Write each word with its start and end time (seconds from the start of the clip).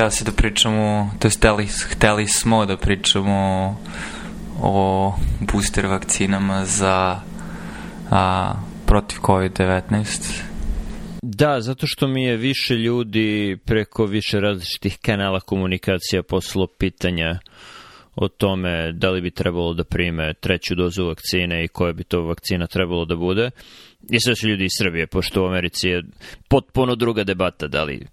hteo 0.00 0.10
si 0.10 0.24
da 0.24 0.32
pričamo, 0.32 1.10
to 1.18 1.28
je 1.28 1.32
hteli, 1.32 1.66
hteli 1.66 2.26
smo 2.26 2.66
da 2.66 2.76
pričamo 2.76 3.76
o 4.60 5.14
booster 5.40 5.86
vakcinama 5.86 6.64
za 6.64 7.20
a, 8.10 8.54
protiv 8.86 9.18
COVID-19. 9.18 10.42
Da, 11.22 11.60
zato 11.60 11.86
što 11.86 12.08
mi 12.08 12.24
je 12.24 12.36
više 12.36 12.74
ljudi 12.74 13.58
preko 13.64 14.04
više 14.04 14.40
različitih 14.40 14.98
kanala 15.02 15.40
komunikacija 15.40 16.22
poslalo 16.22 16.66
pitanja 16.78 17.38
o 18.16 18.28
tome 18.28 18.92
da 18.92 19.10
li 19.10 19.20
bi 19.20 19.30
trebalo 19.30 19.74
da 19.74 19.84
prime 19.84 20.34
treću 20.34 20.74
dozu 20.74 21.06
vakcine 21.06 21.64
i 21.64 21.68
koja 21.68 21.92
bi 21.92 22.04
to 22.04 22.22
vakcina 22.22 22.66
trebalo 22.66 23.04
da 23.04 23.16
bude. 23.16 23.50
I 24.10 24.20
sve 24.20 24.36
su 24.36 24.48
ljudi 24.48 24.64
iz 24.64 24.72
Srbije, 24.78 25.06
pošto 25.06 25.42
u 25.42 25.46
Americi 25.46 25.88
je 25.88 26.02
potpuno 26.48 26.94
druga 26.94 27.24
debata, 27.24 27.66
da 27.66 27.84
li 27.84 28.06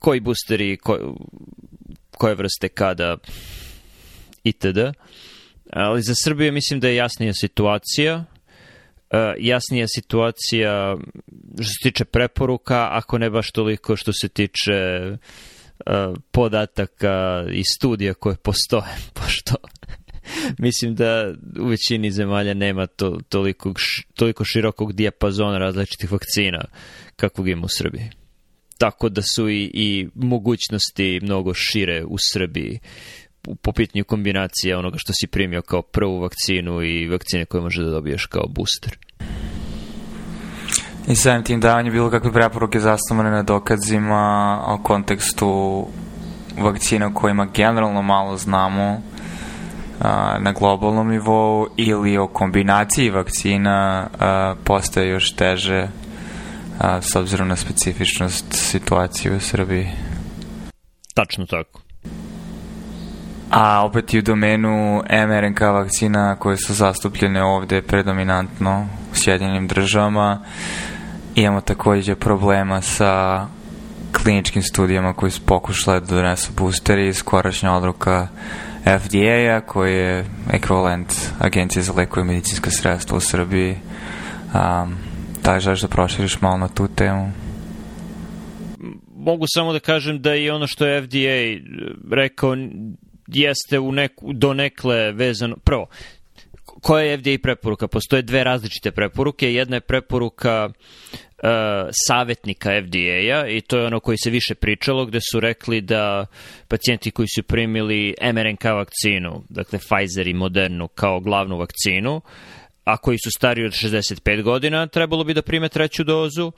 koji 0.00 0.20
boosteri, 0.20 0.76
ko, 0.76 1.14
koje 2.10 2.34
vrste 2.34 2.68
kada 2.68 3.16
itd. 4.44 4.78
Ali 5.72 6.02
za 6.02 6.14
Srbiju 6.24 6.52
mislim 6.52 6.80
da 6.80 6.88
je 6.88 6.96
jasnija 6.96 7.32
situacija. 7.34 8.24
Uh, 9.10 9.18
jasnija 9.38 9.86
situacija 9.88 10.96
što 11.54 11.64
se 11.64 11.78
tiče 11.82 12.04
preporuka, 12.04 12.88
ako 12.90 13.18
ne 13.18 13.30
baš 13.30 13.50
toliko 13.50 13.96
što 13.96 14.12
se 14.12 14.28
tiče 14.28 15.10
uh, 15.10 16.16
podataka 16.30 17.44
i 17.52 17.62
studija 17.76 18.14
koje 18.14 18.36
postoje, 18.36 18.96
pošto 19.20 19.54
mislim 20.58 20.94
da 20.94 21.32
u 21.60 21.66
većini 21.66 22.10
zemalja 22.10 22.54
nema 22.54 22.86
to, 22.86 23.18
toliko, 23.28 23.74
toliko 24.14 24.44
širokog 24.44 24.92
dijapazona 24.92 25.58
različitih 25.58 26.12
vakcina 26.12 26.64
kakvog 27.16 27.48
ima 27.48 27.64
u 27.64 27.68
Srbiji 27.78 28.19
tako 28.80 29.08
da 29.08 29.22
su 29.34 29.48
i, 29.48 29.70
i 29.74 30.08
mogućnosti 30.14 31.20
mnogo 31.22 31.54
šire 31.54 32.04
u 32.04 32.16
Srbiji 32.32 32.80
po 33.62 33.72
pitanju 33.72 34.04
kombinacije 34.04 34.76
onoga 34.76 34.96
što 34.98 35.12
si 35.12 35.26
primio 35.26 35.62
kao 35.62 35.82
prvu 35.82 36.20
vakcinu 36.20 36.82
i 36.82 37.08
vakcine 37.08 37.44
koje 37.44 37.62
može 37.62 37.82
da 37.82 37.90
dobiješ 37.90 38.26
kao 38.26 38.44
booster. 38.48 38.98
I 41.08 41.16
samim 41.16 41.44
tim 41.44 41.60
davanje 41.60 41.90
bilo 41.90 42.10
kakve 42.10 42.32
preporuke 42.32 42.80
zasnovane 42.80 43.30
na 43.30 43.42
dokazima 43.42 44.62
o 44.66 44.78
kontekstu 44.82 45.86
vakcina 46.58 47.06
o 47.06 47.14
kojima 47.14 47.46
generalno 47.54 48.02
malo 48.02 48.36
znamo 48.36 49.02
a, 50.00 50.38
na 50.40 50.52
globalnom 50.52 51.08
nivou 51.08 51.66
ili 51.76 52.18
o 52.18 52.26
kombinaciji 52.26 53.10
vakcina 53.10 54.08
a, 54.18 54.54
postaje 54.64 55.08
još 55.08 55.32
teže 55.32 55.88
a, 56.80 57.02
s 57.02 57.16
obzirom 57.16 57.48
na 57.48 57.56
specifičnost 57.56 58.44
situacije 58.52 59.36
u 59.36 59.40
Srbiji. 59.40 59.88
Tačno 61.14 61.46
tako. 61.46 61.80
A 63.50 63.84
opet 63.84 64.14
i 64.14 64.18
u 64.18 64.22
domenu 64.22 65.02
mRNK 65.28 65.60
vakcina 65.60 66.36
koje 66.36 66.56
su 66.56 66.74
zastupljene 66.74 67.42
ovde 67.42 67.82
predominantno 67.82 68.88
u 69.12 69.16
Sjedinjenim 69.16 69.68
državama, 69.68 70.40
imamo 71.34 71.60
takođe 71.60 72.14
problema 72.14 72.82
sa 72.82 73.46
kliničkim 74.12 74.62
studijama 74.62 75.12
koji 75.12 75.32
su 75.32 75.40
pokušale 75.46 76.00
da 76.00 76.06
donesu 76.06 76.52
boosteri, 76.56 77.14
skorašnja 77.14 77.72
odruka 77.72 78.28
FDA-a 78.84 79.60
koji 79.60 79.94
je 79.94 80.24
ekvivalent 80.52 81.14
Agencije 81.38 81.82
za 81.82 81.92
lekove 81.92 82.26
i 82.26 82.28
medicinska 82.28 82.70
sredstva 82.70 83.16
u 83.16 83.20
Srbiji 83.20 83.76
um, 84.54 85.09
Da 85.44 85.54
li 85.54 85.60
želiš 85.60 85.80
da 85.80 85.88
proširiš 85.88 86.40
malo 86.40 86.58
na 86.58 86.68
tu 86.68 86.88
temu? 86.96 87.32
Mogu 89.16 89.44
samo 89.54 89.72
da 89.72 89.80
kažem 89.80 90.22
da 90.22 90.34
i 90.34 90.50
ono 90.50 90.66
što 90.66 90.86
je 90.86 91.02
FDA 91.02 91.64
rekao 92.10 92.56
jeste 93.26 93.78
u 93.78 93.92
neku, 93.92 94.32
do 94.32 94.54
nekle 94.54 95.12
vezano... 95.12 95.56
Prvo, 95.64 95.86
koja 96.82 97.04
je 97.04 97.18
FDA 97.18 97.30
preporuka? 97.42 97.88
Postoje 97.88 98.22
dve 98.22 98.44
različite 98.44 98.90
preporuke. 98.90 99.54
Jedna 99.54 99.76
je 99.76 99.80
preporuka 99.80 100.68
uh, 100.68 101.48
savetnika 102.08 102.70
FDA-a 102.82 103.48
i 103.48 103.60
to 103.60 103.78
je 103.78 103.86
ono 103.86 104.00
koji 104.00 104.18
se 104.18 104.30
više 104.30 104.54
pričalo, 104.54 105.06
gde 105.06 105.18
su 105.32 105.40
rekli 105.40 105.80
da 105.80 106.26
pacijenti 106.68 107.10
koji 107.10 107.28
su 107.34 107.42
primili 107.42 108.14
mRNK 108.32 108.64
vakcinu, 108.64 109.42
dakle 109.48 109.78
Pfizer 109.78 110.26
i 110.26 110.34
Modernu 110.34 110.88
kao 110.88 111.20
glavnu 111.20 111.56
vakcinu, 111.56 112.20
a 112.92 112.96
koji 112.96 113.18
su 113.18 113.30
stariji 113.30 113.66
od 113.66 113.72
65 113.72 114.42
godina, 114.42 114.86
trebalo 114.86 115.24
bi 115.24 115.34
da 115.34 115.42
prime 115.42 115.68
treću 115.68 116.04
dozu 116.04 116.46
uh, 116.46 116.52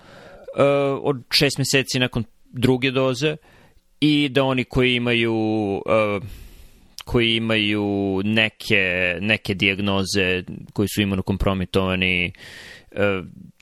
od 1.02 1.16
6 1.16 1.58
meseci 1.58 1.98
nakon 1.98 2.24
druge 2.52 2.90
doze 2.90 3.36
i 4.00 4.28
da 4.28 4.44
oni 4.44 4.64
koji 4.64 4.94
imaju 4.94 5.34
uh, 5.86 6.22
koji 7.04 7.36
imaju 7.36 8.20
neke, 8.24 9.16
neke 9.20 9.54
diagnoze 9.54 10.42
koji 10.72 10.88
su 10.88 11.02
imunokompromitovani 11.02 12.26
e, 12.26 12.32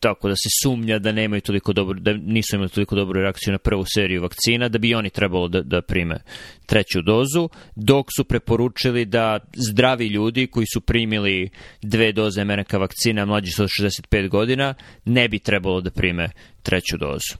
tako 0.00 0.28
da 0.28 0.34
se 0.34 0.48
sumnja 0.62 0.98
da 0.98 1.12
nemaju 1.12 1.40
toliko 1.40 1.72
dobro, 1.72 2.00
da 2.00 2.12
nisu 2.12 2.56
imali 2.56 2.70
toliko 2.70 2.96
dobru 2.96 3.20
reakciju 3.20 3.52
na 3.52 3.58
prvu 3.58 3.84
seriju 3.94 4.22
vakcina, 4.22 4.68
da 4.68 4.78
bi 4.78 4.94
oni 4.94 5.10
trebalo 5.10 5.48
da, 5.48 5.62
da 5.62 5.82
prime 5.82 6.18
treću 6.66 7.02
dozu, 7.02 7.48
dok 7.76 8.06
su 8.16 8.24
preporučili 8.24 9.04
da 9.04 9.38
zdravi 9.70 10.06
ljudi 10.06 10.46
koji 10.46 10.66
su 10.66 10.80
primili 10.80 11.50
dve 11.82 12.12
doze 12.12 12.44
MRNK 12.44 12.72
vakcina 12.72 13.24
mlađi 13.24 13.50
su 13.50 13.62
od 13.62 13.68
65 13.80 14.28
godina, 14.28 14.74
ne 15.04 15.28
bi 15.28 15.38
trebalo 15.38 15.80
da 15.80 15.90
prime 15.90 16.28
treću 16.62 16.96
dozu. 16.96 17.36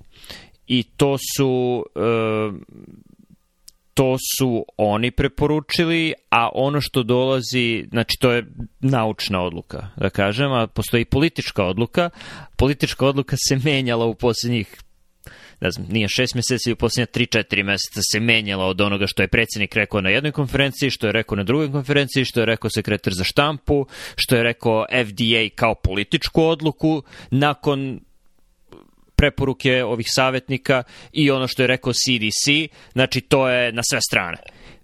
I 0.66 0.82
to 0.82 1.16
su 1.36 1.84
e, 1.96 2.00
to 3.94 4.16
su 4.38 4.64
oni 4.76 5.10
preporučili, 5.10 6.12
a 6.30 6.48
ono 6.54 6.80
što 6.80 7.02
dolazi, 7.02 7.84
znači 7.90 8.16
to 8.20 8.32
je 8.32 8.46
naučna 8.80 9.42
odluka, 9.42 9.88
da 9.96 10.10
kažem, 10.10 10.52
a 10.52 10.66
postoji 10.66 11.04
politička 11.04 11.64
odluka. 11.64 12.10
Politička 12.56 13.06
odluka 13.06 13.36
se 13.48 13.60
menjala 13.64 14.06
u 14.06 14.14
poslednjih 14.14 14.82
ne 15.60 15.70
znam, 15.70 15.86
nije 15.90 16.08
šest 16.08 16.34
meseci, 16.34 16.72
u 16.72 16.76
poslednja 16.76 17.06
3-4 17.06 17.64
meseca 17.64 18.00
se 18.12 18.20
menjala 18.20 18.66
od 18.66 18.80
onoga 18.80 19.06
što 19.06 19.22
je 19.22 19.28
predsednik 19.28 19.74
rekao 19.74 20.00
na 20.00 20.10
jednoj 20.10 20.32
konferenciji, 20.32 20.90
što 20.90 21.06
je 21.06 21.12
rekao 21.12 21.36
na 21.36 21.42
drugoj 21.42 21.72
konferenciji, 21.72 22.24
što 22.24 22.40
je 22.40 22.46
rekao 22.46 22.70
sekretar 22.70 23.12
za 23.14 23.24
štampu, 23.24 23.86
što 24.16 24.36
je 24.36 24.42
rekao 24.42 24.86
FDA 25.04 25.54
kao 25.54 25.74
političku 25.74 26.44
odluku 26.44 27.02
nakon 27.30 28.00
preporuke 29.20 29.84
ovih 29.84 30.06
savjetnika 30.08 30.82
i 31.12 31.30
ono 31.30 31.48
što 31.48 31.62
je 31.62 31.66
rekao 31.66 31.92
CDC, 31.92 32.72
znači 32.92 33.20
to 33.20 33.48
je 33.48 33.72
na 33.72 33.82
sve 33.90 34.00
strane. 34.00 34.36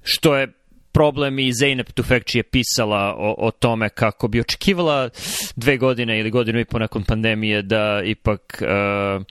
Što 0.03 0.37
je 0.37 0.53
problem 0.93 1.39
i 1.39 1.53
Zeynep 1.53 1.93
Tufekči 1.93 2.39
je 2.39 2.43
pisala 2.43 3.15
o, 3.19 3.35
o 3.39 3.51
tome 3.51 3.89
kako 3.89 4.29
bi 4.29 4.41
očekivala 4.41 5.09
dve 5.57 5.77
godine 5.77 6.21
ili 6.21 6.31
godinu 6.31 6.61
i 6.61 6.65
po 6.65 6.79
nakon 6.79 7.05
pandemije 7.05 7.63
da 7.63 8.03
ipak 8.05 8.63
uh, 8.63 9.25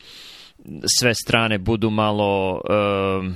sve 0.99 1.13
strane 1.13 1.57
budu 1.57 1.89
malo 1.89 2.53
uh, 2.53 3.33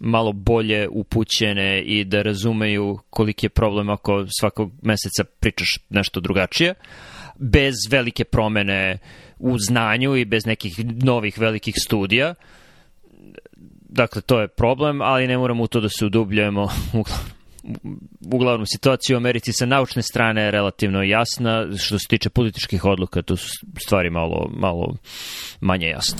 malo 0.00 0.32
bolje 0.32 0.88
upućene 0.88 1.82
i 1.82 2.04
da 2.04 2.22
razumeju 2.22 2.98
koliki 3.10 3.46
je 3.46 3.50
problem 3.50 3.90
ako 3.90 4.26
svakog 4.40 4.72
meseca 4.82 5.24
pričaš 5.40 5.68
nešto 5.90 6.20
drugačije 6.20 6.74
bez 7.38 7.74
velike 7.90 8.24
promene 8.24 8.98
u 9.38 9.58
znanju 9.58 10.16
i 10.16 10.24
bez 10.24 10.46
nekih 10.46 10.80
novih 11.04 11.38
velikih 11.38 11.74
studija. 11.86 12.34
Dakle, 13.88 14.22
to 14.22 14.40
je 14.40 14.48
problem, 14.48 15.02
ali 15.02 15.26
ne 15.26 15.38
moramo 15.38 15.62
u 15.62 15.66
to 15.66 15.80
da 15.80 15.88
se 15.88 16.06
udubljujemo. 16.06 16.68
Uglavnom, 18.32 18.66
situacija 18.66 19.16
u 19.16 19.20
Americi 19.20 19.52
sa 19.52 19.66
naučne 19.66 20.02
strane 20.02 20.42
je 20.42 20.50
relativno 20.50 21.02
jasna. 21.02 21.66
Što 21.78 21.98
se 21.98 22.08
tiče 22.08 22.30
političkih 22.30 22.84
odluka, 22.84 23.22
tu 23.22 23.36
su 23.36 23.48
stvari 23.78 24.10
malo, 24.10 24.50
malo 24.56 24.96
manje 25.60 25.86
jasne. 25.86 26.18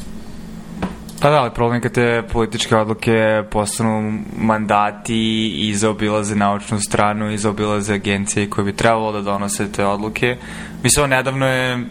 Pa 1.20 1.30
da, 1.30 1.36
ali 1.36 1.50
problem 1.54 1.80
kad 1.80 1.92
te 1.92 2.22
političke 2.32 2.76
odluke 2.76 3.42
postanu 3.50 4.20
mandati 4.36 5.48
i 5.48 5.74
zaobilaze 5.74 6.36
naučnu 6.36 6.80
stranu 6.80 7.30
i 7.30 7.38
zaobilaze 7.38 7.94
agencije 7.94 8.50
koje 8.50 8.64
bi 8.64 8.76
trebalo 8.76 9.12
da 9.12 9.20
donose 9.20 9.72
te 9.72 9.84
odluke. 9.84 10.36
Mislim, 10.82 11.10
nedavno 11.10 11.46
je 11.46 11.86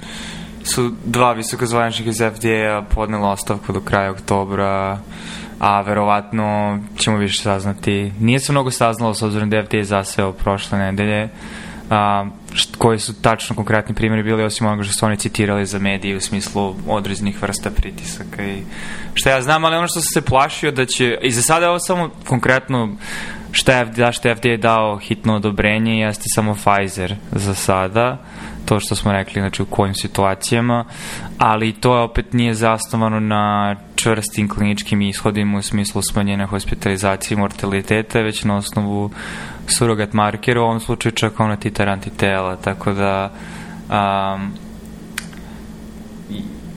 su 0.64 0.92
dva 1.06 1.34
visokozvaničnika 1.34 2.10
iz 2.10 2.18
FDA 2.18 2.82
podnela 2.96 3.30
ostavku 3.30 3.74
do 3.74 3.82
kraja 3.82 4.12
oktobra, 4.12 5.00
a 5.60 5.82
verovatno 5.82 6.80
ćemo 6.98 7.18
više 7.18 7.42
saznati. 7.42 8.12
Nije 8.20 8.40
se 8.40 8.52
mnogo 8.52 8.72
saznalo 8.72 9.14
s 9.14 9.22
obzirom 9.22 9.50
da 9.50 9.58
je 9.58 9.66
FDA 9.66 9.84
zaseo 9.84 10.32
prošle 10.32 10.80
nedelje, 10.80 11.30
a, 11.90 12.26
koji 12.78 13.00
su 13.00 13.22
tačno 13.22 13.56
konkretni 13.56 13.96
primjeri 13.96 14.24
bili 14.24 14.44
osim 14.44 14.68
onoga 14.68 14.84
što 14.84 14.94
su 14.94 15.06
oni 15.06 15.18
citirali 15.18 15.66
za 15.66 15.80
medije 15.80 16.18
u 16.18 16.22
smislu 16.22 16.76
određenih 16.88 17.42
vrsta 17.42 17.72
pritisaka 17.72 18.44
i 18.44 18.64
šta 19.14 19.30
ja 19.30 19.42
znam, 19.42 19.66
ali 19.66 19.76
ono 19.76 19.88
što 19.88 20.02
sam 20.02 20.10
se 20.14 20.22
plašio 20.22 20.72
da 20.72 20.86
će, 20.86 21.18
i 21.22 21.32
za 21.32 21.42
sada 21.42 21.66
je 21.66 21.70
ovo 21.70 21.80
samo 21.80 22.10
konkretno 22.28 22.96
šta 23.52 23.78
je, 23.78 23.86
da 23.86 24.12
što 24.12 24.28
je 24.28 24.36
FDA 24.36 24.58
dao 24.58 24.98
hitno 24.98 25.36
odobrenje 25.36 26.00
jeste 26.00 26.24
samo 26.36 26.56
Pfizer 26.56 27.16
za 27.32 27.56
sada 27.56 28.18
to 28.68 28.80
što 28.80 28.96
smo 28.96 29.12
rekli, 29.12 29.42
znači 29.42 29.62
u 29.62 29.66
kojim 29.66 29.96
situacijama, 29.96 30.86
ali 31.38 31.74
to 31.74 32.04
opet 32.04 32.34
nije 32.34 32.54
zasnovano 32.54 33.20
na 33.20 33.76
čvrstim 34.08 34.50
kliničkim 34.50 35.02
ishodima 35.02 35.58
u 35.58 35.62
smislu 35.62 36.02
smanjenja 36.12 36.46
hospitalizacije 36.46 37.36
i 37.36 37.40
mortaliteta, 37.40 38.22
već 38.22 38.44
na 38.44 38.56
osnovu 38.56 39.12
surogat 39.68 40.14
markera, 40.14 40.62
u 40.62 40.64
ovom 40.64 40.80
slučaju 40.80 41.14
čak 41.14 41.40
ono 41.40 41.56
titar 41.56 41.90
antitela, 41.90 42.56
tako 42.56 42.94
da 42.94 43.32
um, 43.90 44.54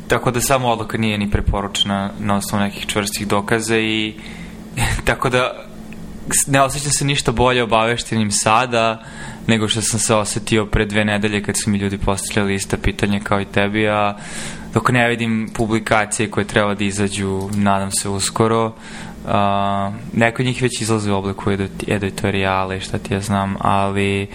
tako 0.08 0.30
da 0.30 0.40
samo 0.40 0.68
odluka 0.68 0.98
nije 0.98 1.18
ni 1.18 1.30
preporučena 1.30 2.10
na 2.20 2.36
osnovu 2.36 2.64
nekih 2.64 2.86
čvrstih 2.86 3.28
dokaza 3.28 3.78
i 3.78 4.14
tako 5.08 5.28
da 5.30 5.64
ne 6.46 6.62
osjećam 6.62 6.92
se 6.92 7.04
ništa 7.04 7.32
bolje 7.32 7.62
obaveštenim 7.62 8.30
sada 8.30 9.02
nego 9.46 9.68
što 9.68 9.82
sam 9.82 10.00
se 10.00 10.14
osetio 10.14 10.66
pre 10.66 10.86
dve 10.86 11.04
nedelje 11.04 11.42
kad 11.42 11.54
su 11.64 11.70
mi 11.70 11.78
ljudi 11.78 11.98
postavljali 11.98 12.54
ista 12.54 12.76
pitanja 12.76 13.20
kao 13.20 13.40
i 13.40 13.44
tebi, 13.44 13.88
a 13.88 14.16
dok 14.74 14.90
ne 14.90 15.08
vidim 15.08 15.50
publikacije 15.54 16.30
koje 16.30 16.46
treba 16.46 16.74
da 16.74 16.84
izađu, 16.84 17.48
nadam 17.54 17.90
se 17.90 18.08
uskoro, 18.08 18.66
uh, 18.66 19.32
neko 20.12 20.42
od 20.42 20.46
njih 20.46 20.62
već 20.62 20.80
izlaze 20.80 21.12
u 21.12 21.16
obliku 21.16 21.50
editorijale 21.86 22.76
i 22.76 22.80
šta 22.80 22.98
ti 22.98 23.14
ja 23.14 23.20
znam, 23.20 23.56
ali 23.58 24.28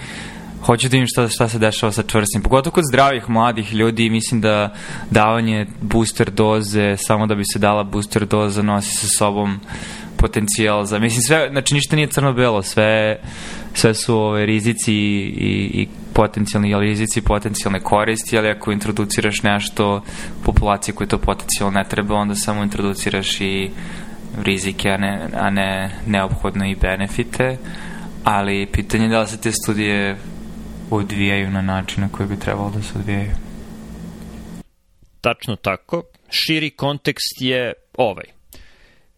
hoću 0.65 0.89
da 0.89 0.91
vidim 0.91 1.07
šta, 1.07 1.27
šta 1.27 1.49
se 1.49 1.59
dešava 1.59 1.91
sa 1.91 2.03
čvrstim. 2.03 2.41
Pogotovo 2.41 2.73
kod 2.73 2.83
zdravih 2.91 3.29
mladih 3.29 3.73
ljudi, 3.73 4.09
mislim 4.09 4.41
da 4.41 4.73
davanje 5.09 5.65
booster 5.81 6.31
doze, 6.31 6.97
samo 6.97 7.27
da 7.27 7.35
bi 7.35 7.43
se 7.53 7.59
dala 7.59 7.83
booster 7.83 8.25
doza, 8.25 8.61
nosi 8.61 8.97
sa 8.97 9.07
sobom 9.17 9.59
potencijal 10.25 10.85
za, 10.85 10.99
mislim 10.99 11.21
sve, 11.21 11.49
znači 11.51 11.73
ništa 11.73 11.95
nije 11.95 12.07
crno-belo, 12.07 12.61
sve, 12.61 13.19
sve 13.73 13.93
su 13.93 14.17
ove 14.17 14.45
rizici 14.45 14.93
i, 14.93 15.69
i 15.73 15.87
potencijalni 16.13 16.79
rizici 16.79 17.21
potencijalne 17.21 17.79
koristi, 17.79 18.37
ali 18.37 18.49
ako 18.49 18.71
introduciraš 18.71 19.43
nešto 19.43 20.03
populacije 20.45 20.95
koje 20.95 21.07
to 21.07 21.17
potencijalno 21.17 21.79
ne 21.79 21.83
treba, 21.89 22.15
onda 22.15 22.35
samo 22.35 22.63
introduciraš 22.63 23.41
i 23.41 23.69
rizike, 24.43 24.89
a 24.89 24.97
ne, 24.97 25.29
a 25.33 25.49
ne 25.49 25.89
neophodno 26.07 26.65
i 26.65 26.75
benefite, 26.75 27.57
ali 28.23 28.67
pitanje 28.71 29.03
je 29.03 29.09
da 29.09 29.21
li 29.21 29.27
se 29.27 29.41
te 29.41 29.51
studije 29.51 30.17
odvijaju 30.91 31.51
na 31.51 31.61
način 31.61 32.03
na 32.03 32.09
koji 32.09 32.29
bi 32.29 32.39
trebalo 32.39 32.69
da 32.69 32.81
se 32.81 32.99
odvijaju. 32.99 33.31
Tačno 35.21 35.55
tako. 35.55 36.03
Širi 36.29 36.69
kontekst 36.69 37.41
je 37.41 37.73
ovaj. 37.97 38.34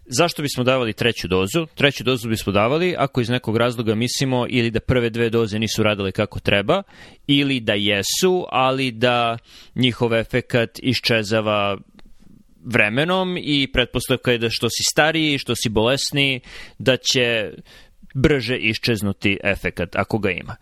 Zašto 0.09 0.41
bismo 0.41 0.63
davali 0.63 0.93
treću 0.93 1.27
dozu? 1.27 1.65
Treću 1.75 2.03
dozu 2.03 2.29
bismo 2.29 2.53
davali 2.53 2.95
ako 2.97 3.21
iz 3.21 3.29
nekog 3.29 3.57
razloga 3.57 3.95
mislimo 3.95 4.45
ili 4.49 4.71
da 4.71 4.79
prve 4.79 5.09
dve 5.09 5.29
doze 5.29 5.59
nisu 5.59 5.83
radile 5.83 6.11
kako 6.11 6.39
treba, 6.39 6.83
ili 7.27 7.59
da 7.59 7.73
jesu, 7.73 8.45
ali 8.49 8.91
da 8.91 9.37
njihov 9.75 10.13
efekat 10.13 10.79
iščezava 10.83 11.77
vremenom 12.65 13.37
i 13.41 13.69
pretpostavka 13.73 14.31
je 14.31 14.37
da 14.37 14.49
što 14.49 14.69
si 14.69 14.83
stariji, 14.91 15.37
što 15.37 15.55
si 15.55 15.69
bolesniji, 15.69 16.39
da 16.79 16.97
će 16.97 17.51
brže 18.13 18.57
iščeznuti 18.57 19.37
efekat 19.43 19.95
ako 19.95 20.17
ga 20.17 20.31
ima. 20.31 20.55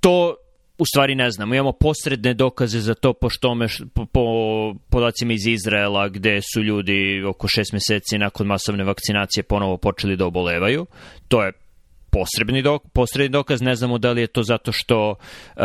To 0.00 0.36
u 0.80 0.86
stvari 0.86 1.14
ne 1.14 1.30
znamo. 1.30 1.54
Imamo 1.54 1.72
posredne 1.72 2.34
dokaze 2.34 2.80
za 2.80 2.94
to 2.94 3.12
po, 3.12 3.28
štome, 3.28 3.66
po, 3.94 4.06
po 4.06 4.24
podacima 4.90 5.32
iz 5.32 5.46
Izraela 5.46 6.08
gde 6.08 6.40
su 6.54 6.62
ljudi 6.62 7.24
oko 7.24 7.48
šest 7.48 7.72
meseci 7.72 8.18
nakon 8.18 8.46
masovne 8.46 8.84
vakcinacije 8.84 9.42
ponovo 9.42 9.76
počeli 9.76 10.16
da 10.16 10.26
obolevaju. 10.26 10.86
To 11.28 11.44
je 11.44 11.52
posredni, 12.10 12.62
dok, 12.62 12.82
posredni 12.92 13.28
dokaz, 13.28 13.62
ne 13.62 13.74
znamo 13.74 13.98
da 13.98 14.12
li 14.12 14.20
je 14.20 14.26
to 14.26 14.42
zato 14.42 14.72
što 14.72 15.10
uh, 15.10 15.62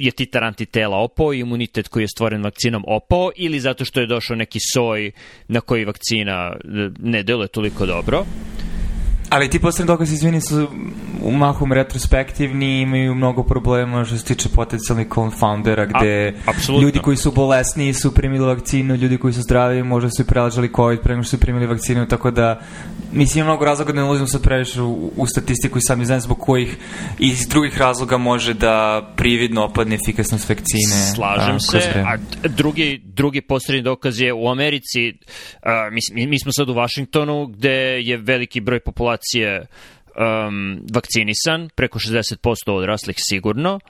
je 0.00 0.10
titar 0.10 0.44
antitela 0.44 0.96
opao 0.96 1.32
imunitet 1.32 1.88
koji 1.88 2.02
je 2.02 2.08
stvoren 2.08 2.42
vakcinom 2.42 2.84
opao 2.86 3.30
ili 3.36 3.60
zato 3.60 3.84
što 3.84 4.00
je 4.00 4.06
došao 4.06 4.36
neki 4.36 4.58
soj 4.72 5.10
na 5.48 5.60
koji 5.60 5.84
vakcina 5.84 6.52
uh, 6.52 6.70
ne 6.98 7.22
deluje 7.22 7.48
toliko 7.48 7.86
dobro. 7.86 8.24
Ali 9.30 9.50
ti 9.50 9.58
poslednji 9.58 9.86
dokazi, 9.86 10.14
izvini, 10.14 10.40
su 10.40 10.68
u 11.22 11.32
mahom 11.32 11.72
retrospektivni 11.72 12.80
imaju 12.80 13.14
mnogo 13.14 13.42
problema 13.42 14.04
što 14.04 14.16
se 14.16 14.24
tiče 14.24 14.48
potencijalnih 14.48 15.06
confoundera, 15.14 15.86
gde 15.86 16.34
A, 16.46 16.52
ljudi 16.82 16.98
koji 16.98 17.16
su 17.16 17.32
bolesni 17.32 17.94
su 17.94 18.14
primili 18.14 18.46
vakcinu, 18.46 18.94
ljudi 18.94 19.18
koji 19.18 19.32
su 19.32 19.42
zdravi 19.42 19.82
možda 19.82 20.10
su 20.10 20.22
i 20.22 20.24
prelažali 20.24 20.72
COVID 20.76 21.00
pre 21.00 21.14
nego 21.14 21.22
što 21.22 21.36
su 21.36 21.40
primili 21.40 21.66
vakcinu, 21.66 22.06
tako 22.06 22.30
da 22.30 22.60
mislim 23.12 23.44
mnogo 23.44 23.64
razloga 23.64 23.92
da 23.92 24.00
ne 24.00 24.04
ulazim 24.04 24.26
sad 24.26 24.42
previše 24.42 24.82
u, 24.82 25.12
u 25.16 25.26
statistiku 25.26 25.78
i 25.78 25.82
sam 25.82 26.04
znam 26.04 26.20
zbog 26.20 26.38
kojih 26.38 26.76
iz 27.18 27.48
drugih 27.48 27.78
razloga 27.78 28.18
može 28.18 28.54
da 28.54 29.08
prividno 29.16 29.64
opadne 29.64 29.94
efikasnost 29.94 30.48
vakcine. 30.48 31.14
Slažem 31.14 31.56
a, 31.56 31.60
se, 31.60 32.04
a 32.06 32.16
drugi, 32.48 33.00
drugi 33.04 33.40
posredni 33.40 33.82
dokaz 33.82 34.20
je 34.20 34.32
u 34.32 34.48
Americi, 34.48 35.14
a, 35.62 35.88
mi, 36.14 36.26
mi 36.26 36.40
smo 36.40 36.52
sad 36.52 36.68
u 36.68 36.74
Vašingtonu 36.74 37.46
gde 37.46 38.00
je 38.00 38.16
veliki 38.16 38.60
broj 38.60 38.80
populacije 38.80 39.17
um, 40.18 40.80
vakcinisan, 40.92 41.68
preko 41.74 41.98
60% 41.98 42.72
odraslih 42.72 43.16
sigurno, 43.18 43.80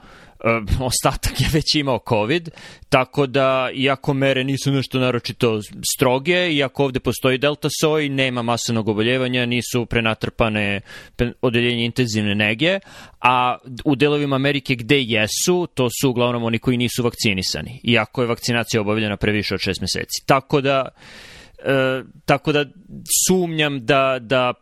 um, 0.43 0.67
ostatak 0.81 1.41
je 1.41 1.47
već 1.53 1.75
imao 1.75 1.99
COVID, 2.09 2.49
tako 2.89 3.27
da, 3.27 3.69
iako 3.73 4.13
mere 4.13 4.43
nisu 4.43 4.71
nešto 4.71 4.99
naročito 4.99 5.59
stroge, 5.95 6.53
iako 6.53 6.83
ovde 6.83 6.99
postoji 6.99 7.37
delta 7.37 7.67
soj, 7.81 8.09
nema 8.09 8.41
masovnog 8.41 8.87
oboljevanja, 8.87 9.45
nisu 9.45 9.85
prenatrpane 9.85 10.81
odeljenje 11.41 11.85
intenzivne 11.85 12.35
nege, 12.35 12.79
a 13.21 13.57
u 13.85 13.95
delovima 13.95 14.35
Amerike 14.35 14.75
gde 14.75 15.01
jesu, 15.01 15.67
to 15.73 15.87
su 16.01 16.09
uglavnom 16.09 16.43
oni 16.43 16.59
koji 16.59 16.77
nisu 16.77 17.03
vakcinisani, 17.03 17.79
iako 17.83 18.21
je 18.21 18.27
vakcinacija 18.27 18.81
obavljena 18.81 19.17
previše 19.17 19.53
od 19.53 19.59
šest 19.59 19.81
meseci. 19.81 20.25
Tako 20.25 20.61
da, 20.61 20.87
e, 21.65 22.03
tako 22.25 22.51
da 22.51 22.65
sumnjam 23.27 23.85
da, 23.85 24.17
da 24.21 24.53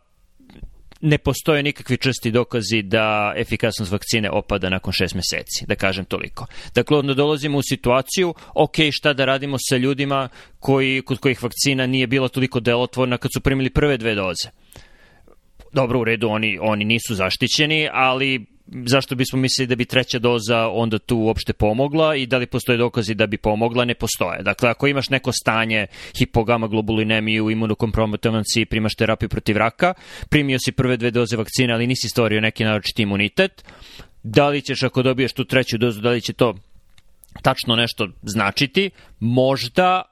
ne 1.00 1.18
postoje 1.18 1.62
nikakvi 1.62 1.96
česti 1.96 2.30
dokazi 2.30 2.82
da 2.82 3.32
efikasnost 3.36 3.92
vakcine 3.92 4.30
opada 4.30 4.68
nakon 4.68 4.92
šest 4.92 5.14
meseci, 5.14 5.66
da 5.66 5.74
kažem 5.74 6.04
toliko. 6.04 6.46
Dakle, 6.74 6.98
onda 6.98 7.14
dolazimo 7.14 7.58
u 7.58 7.62
situaciju, 7.62 8.34
ok, 8.54 8.76
šta 8.90 9.12
da 9.12 9.24
radimo 9.24 9.56
sa 9.60 9.76
ljudima 9.76 10.28
koji, 10.60 11.02
kod 11.02 11.18
kojih 11.18 11.42
vakcina 11.42 11.86
nije 11.86 12.06
bila 12.06 12.28
toliko 12.28 12.60
delotvorna 12.60 13.18
kad 13.18 13.30
su 13.34 13.40
primili 13.40 13.70
prve 13.70 13.96
dve 13.96 14.14
doze. 14.14 14.48
Dobro, 15.72 16.00
u 16.00 16.04
redu, 16.04 16.28
oni, 16.28 16.58
oni 16.60 16.84
nisu 16.84 17.14
zaštićeni, 17.14 17.88
ali 17.92 18.57
zašto 18.86 19.14
bismo 19.14 19.38
mislili 19.38 19.66
da 19.66 19.76
bi 19.76 19.84
treća 19.84 20.18
doza 20.18 20.68
onda 20.68 20.98
tu 20.98 21.18
uopšte 21.18 21.52
pomogla 21.52 22.16
i 22.16 22.26
da 22.26 22.38
li 22.38 22.46
postoje 22.46 22.78
dokazi 22.78 23.14
da 23.14 23.26
bi 23.26 23.36
pomogla, 23.36 23.84
ne 23.84 23.94
postoje. 23.94 24.42
Dakle, 24.42 24.70
ako 24.70 24.86
imaš 24.86 25.10
neko 25.10 25.32
stanje 25.32 25.86
hipogama 26.18 26.68
globulinemiju, 26.68 27.50
imunokompromitomanciji, 27.50 28.66
primaš 28.66 28.94
terapiju 28.94 29.28
protiv 29.28 29.56
raka, 29.56 29.94
primio 30.28 30.58
si 30.58 30.72
prve 30.72 30.96
dve 30.96 31.10
doze 31.10 31.36
vakcine, 31.36 31.72
ali 31.72 31.86
nisi 31.86 32.08
stvorio 32.08 32.40
neki 32.40 32.64
naročiti 32.64 33.02
imunitet, 33.02 33.64
da 34.22 34.48
li 34.48 34.62
ćeš 34.62 34.82
ako 34.82 35.02
dobiješ 35.02 35.32
tu 35.32 35.44
treću 35.44 35.78
dozu, 35.78 36.00
da 36.00 36.10
li 36.10 36.20
će 36.20 36.32
to 36.32 36.54
tačno 37.42 37.76
nešto 37.76 38.08
značiti? 38.22 38.90
Možda, 39.20 40.02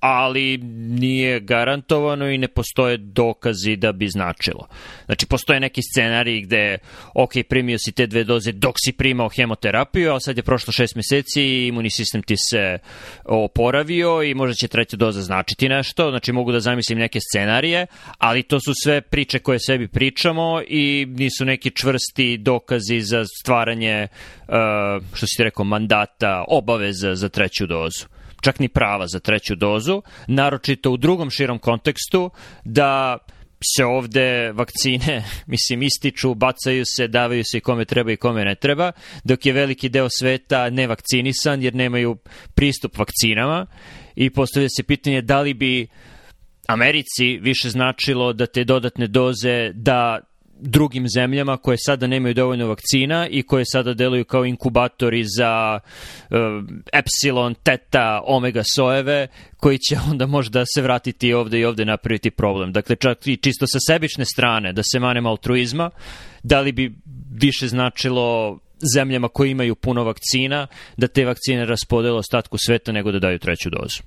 ali 0.00 0.58
nije 0.98 1.40
garantovano 1.40 2.30
i 2.30 2.38
ne 2.38 2.48
postoje 2.48 2.96
dokazi 2.96 3.76
da 3.76 3.92
bi 3.92 4.08
značilo. 4.08 4.66
Znači, 5.06 5.26
postoje 5.26 5.60
neki 5.60 5.80
scenariji 5.82 6.40
gde, 6.40 6.78
ok, 7.14 7.30
primio 7.48 7.78
si 7.78 7.92
te 7.92 8.06
dve 8.06 8.24
doze 8.24 8.52
dok 8.52 8.74
si 8.84 8.92
primao 8.92 9.28
hemoterapiju, 9.28 10.12
a 10.12 10.20
sad 10.20 10.36
je 10.36 10.42
prošlo 10.42 10.72
šest 10.72 10.94
meseci 10.94 11.42
i 11.42 11.66
imunni 11.66 11.90
sistem 11.90 12.22
ti 12.22 12.34
se 12.50 12.78
oporavio 13.24 14.22
i 14.22 14.34
možda 14.34 14.54
će 14.54 14.68
treća 14.68 14.96
doza 14.96 15.22
značiti 15.22 15.68
nešto, 15.68 16.10
znači 16.10 16.32
mogu 16.32 16.52
da 16.52 16.60
zamislim 16.60 16.98
neke 16.98 17.18
scenarije, 17.20 17.86
ali 18.18 18.42
to 18.42 18.60
su 18.60 18.72
sve 18.82 19.00
priče 19.00 19.38
koje 19.38 19.58
sebi 19.58 19.88
pričamo 19.88 20.62
i 20.68 21.06
nisu 21.08 21.44
neki 21.44 21.70
čvrsti 21.70 22.36
dokazi 22.38 23.00
za 23.00 23.24
stvaranje, 23.42 24.08
uh, 24.48 24.54
što 25.14 25.26
si 25.26 25.42
rekao, 25.44 25.64
mandata, 25.64 26.44
obaveza 26.48 27.14
za 27.14 27.28
treću 27.28 27.66
dozu 27.66 28.19
čak 28.42 28.58
ni 28.58 28.68
prava 28.68 29.06
za 29.06 29.20
treću 29.20 29.54
dozu, 29.54 30.02
naročito 30.26 30.90
u 30.90 30.96
drugom 30.96 31.30
širom 31.30 31.58
kontekstu 31.58 32.30
da 32.64 33.18
se 33.76 33.84
ovde 33.84 34.52
vakcine, 34.52 35.24
mislim, 35.52 35.82
ističu, 35.82 36.34
bacaju 36.34 36.84
se, 36.96 37.08
davaju 37.08 37.42
se 37.44 37.58
i 37.58 37.60
kome 37.60 37.84
treba 37.84 38.12
i 38.12 38.16
kome 38.16 38.44
ne 38.44 38.54
treba, 38.54 38.92
dok 39.24 39.46
je 39.46 39.52
veliki 39.52 39.88
deo 39.88 40.08
sveta 40.18 40.70
nevakcinisan 40.70 41.62
jer 41.62 41.74
nemaju 41.74 42.16
pristup 42.54 42.98
vakcinama 42.98 43.66
i 44.14 44.30
postavlja 44.30 44.68
se 44.76 44.82
pitanje 44.82 45.22
da 45.22 45.40
li 45.40 45.54
bi 45.54 45.88
Americi 46.66 47.38
više 47.40 47.70
značilo 47.70 48.32
da 48.32 48.46
te 48.46 48.64
dodatne 48.64 49.06
doze 49.06 49.72
da 49.74 50.20
drugim 50.60 51.08
zemljama 51.08 51.56
koje 51.56 51.76
sada 51.78 52.06
nemaju 52.06 52.34
dovoljno 52.34 52.66
vakcina 52.66 53.28
i 53.28 53.42
koje 53.42 53.64
sada 53.66 53.94
deluju 53.94 54.24
kao 54.24 54.44
inkubatori 54.44 55.24
za 55.38 55.80
uh, 56.30 56.36
epsilon, 56.92 57.54
teta, 57.54 58.22
omega 58.26 58.62
sojeve 58.74 59.28
koji 59.56 59.78
će 59.78 59.96
onda 60.10 60.26
možda 60.26 60.64
se 60.74 60.82
vratiti 60.82 61.32
ovde 61.32 61.58
i 61.60 61.64
ovde 61.64 61.84
napraviti 61.84 62.30
problem. 62.30 62.72
Dakle, 62.72 62.96
čak 62.96 63.26
i 63.26 63.36
čisto 63.36 63.66
sa 63.66 63.78
sebične 63.92 64.24
strane, 64.24 64.72
da 64.72 64.82
se 64.92 65.00
manemo 65.00 65.28
altruizma, 65.28 65.90
da 66.42 66.60
li 66.60 66.72
bi 66.72 66.94
više 67.40 67.68
značilo 67.68 68.58
zemljama 68.94 69.28
koje 69.28 69.50
imaju 69.50 69.74
puno 69.74 70.04
vakcina, 70.04 70.66
da 70.96 71.06
te 71.06 71.24
vakcine 71.24 71.64
raspodele 71.64 72.18
ostatku 72.18 72.58
sveta 72.66 72.92
nego 72.92 73.12
da 73.12 73.18
daju 73.18 73.38
treću 73.38 73.70
dozu. 73.70 74.02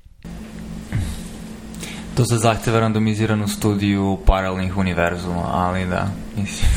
To 2.17 2.25
se 2.25 2.38
zahteva 2.38 2.79
randomiziranu 2.79 3.48
studiju 3.48 4.17
paralelnih 4.25 4.77
univerzuma, 4.77 5.50
ali 5.53 5.86
da, 5.86 6.08
mislim. 6.38 6.70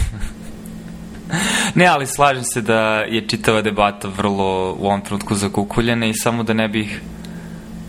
ne, 1.74 1.86
ali 1.86 2.06
slažem 2.06 2.44
se 2.44 2.60
da 2.60 2.80
je 3.00 3.28
čitava 3.28 3.62
debata 3.62 4.08
vrlo 4.08 4.76
u 4.78 4.86
ovom 4.86 5.00
trenutku 5.00 5.34
zakukuljena 5.34 6.06
i 6.06 6.14
samo 6.14 6.42
da 6.42 6.52
ne 6.52 6.68
bih 6.68 7.00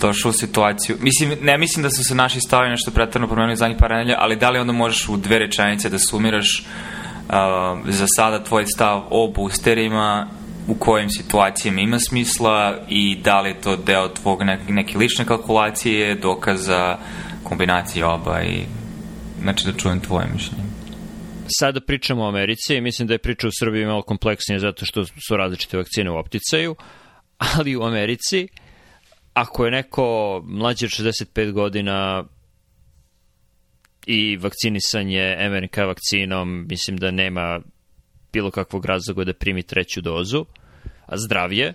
došao 0.01 0.29
u 0.29 0.33
situaciju. 0.33 0.97
Mislim, 0.99 1.33
ne 1.41 1.57
mislim 1.57 1.83
da 1.83 1.89
su 1.89 2.03
se 2.03 2.15
naši 2.15 2.39
stavovi 2.39 2.69
nešto 2.69 2.91
pretarno 2.91 3.27
promenili 3.27 3.55
zadnjih 3.55 3.77
par 3.79 3.91
nedelja, 3.91 4.15
ali 4.19 4.35
da 4.35 4.49
li 4.49 4.59
onda 4.59 4.73
možeš 4.73 5.09
u 5.09 5.17
dve 5.17 5.39
rečenice 5.39 5.89
da 5.89 5.99
sumiraš 5.99 6.65
uh, 7.29 7.33
za 7.85 8.05
sada 8.15 8.43
tvoj 8.43 8.65
stav 8.65 9.03
o 9.09 9.31
boosterima 9.35 10.27
u 10.67 10.75
kojim 10.75 11.09
situacijama 11.09 11.81
ima 11.81 11.99
smisla 11.99 12.75
i 12.89 13.15
da 13.23 13.41
li 13.41 13.49
je 13.49 13.61
to 13.61 13.75
deo 13.75 14.07
tvog 14.07 14.43
neke, 14.43 14.73
neke 14.73 14.97
lične 14.97 15.25
kalkulacije, 15.25 16.15
dokaza, 16.15 16.97
kombinacije 17.49 18.05
oba 18.05 18.43
i 18.43 18.63
znači 19.41 19.65
da 19.65 19.77
čujem 19.77 19.99
tvoje 19.99 20.27
mišljenje. 20.33 20.63
Sada 21.59 21.81
pričamo 21.81 22.23
o 22.23 22.29
Americi 22.29 22.75
i 22.75 22.81
mislim 22.81 23.07
da 23.07 23.13
je 23.13 23.17
priča 23.17 23.47
u 23.47 23.51
Srbiji 23.59 23.85
malo 23.85 24.01
kompleksnija 24.01 24.59
zato 24.59 24.85
što 24.85 25.05
su 25.05 25.37
različite 25.37 25.77
vakcine 25.77 26.11
u 26.11 26.17
opticaju, 26.17 26.75
ali 27.37 27.75
u 27.75 27.83
Americi 27.83 28.47
ako 29.37 29.65
je 29.65 29.71
neko 29.71 30.41
mlađi 30.45 30.85
od 30.85 30.91
65 30.91 31.51
godina 31.51 32.23
i 34.05 34.37
vakcinisanje 34.37 35.37
MRNK 35.49 35.77
vakcinom, 35.77 36.65
mislim 36.69 36.97
da 36.97 37.11
nema 37.11 37.59
bilo 38.33 38.51
kakvog 38.51 38.85
razloga 38.85 39.23
da 39.23 39.33
primi 39.33 39.63
treću 39.63 40.01
dozu, 40.01 40.45
a 41.05 41.17
zdravije. 41.17 41.73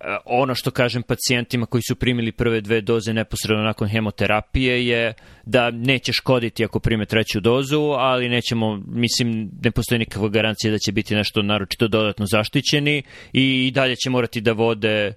E, 0.00 0.16
ono 0.24 0.54
što 0.54 0.70
kažem 0.70 1.02
pacijentima 1.02 1.66
koji 1.66 1.82
su 1.88 1.96
primili 1.96 2.32
prve 2.32 2.60
dve 2.60 2.80
doze 2.80 3.12
neposredno 3.12 3.64
nakon 3.64 3.88
hemoterapije 3.88 4.86
je 4.86 5.14
da 5.44 5.70
neće 5.70 6.12
škoditi 6.12 6.64
ako 6.64 6.80
prime 6.80 7.06
treću 7.06 7.40
dozu, 7.40 7.80
ali 7.80 8.28
nećemo, 8.28 8.82
mislim, 8.86 9.50
ne 9.62 9.70
postoji 9.70 9.98
nikakva 9.98 10.28
garancija 10.28 10.70
da 10.70 10.78
će 10.78 10.92
biti 10.92 11.14
nešto 11.14 11.42
naročito 11.42 11.88
dodatno 11.88 12.26
zaštićeni 12.26 13.02
i 13.32 13.70
dalje 13.74 13.96
će 13.96 14.10
morati 14.10 14.40
da 14.40 14.52
vode 14.52 15.12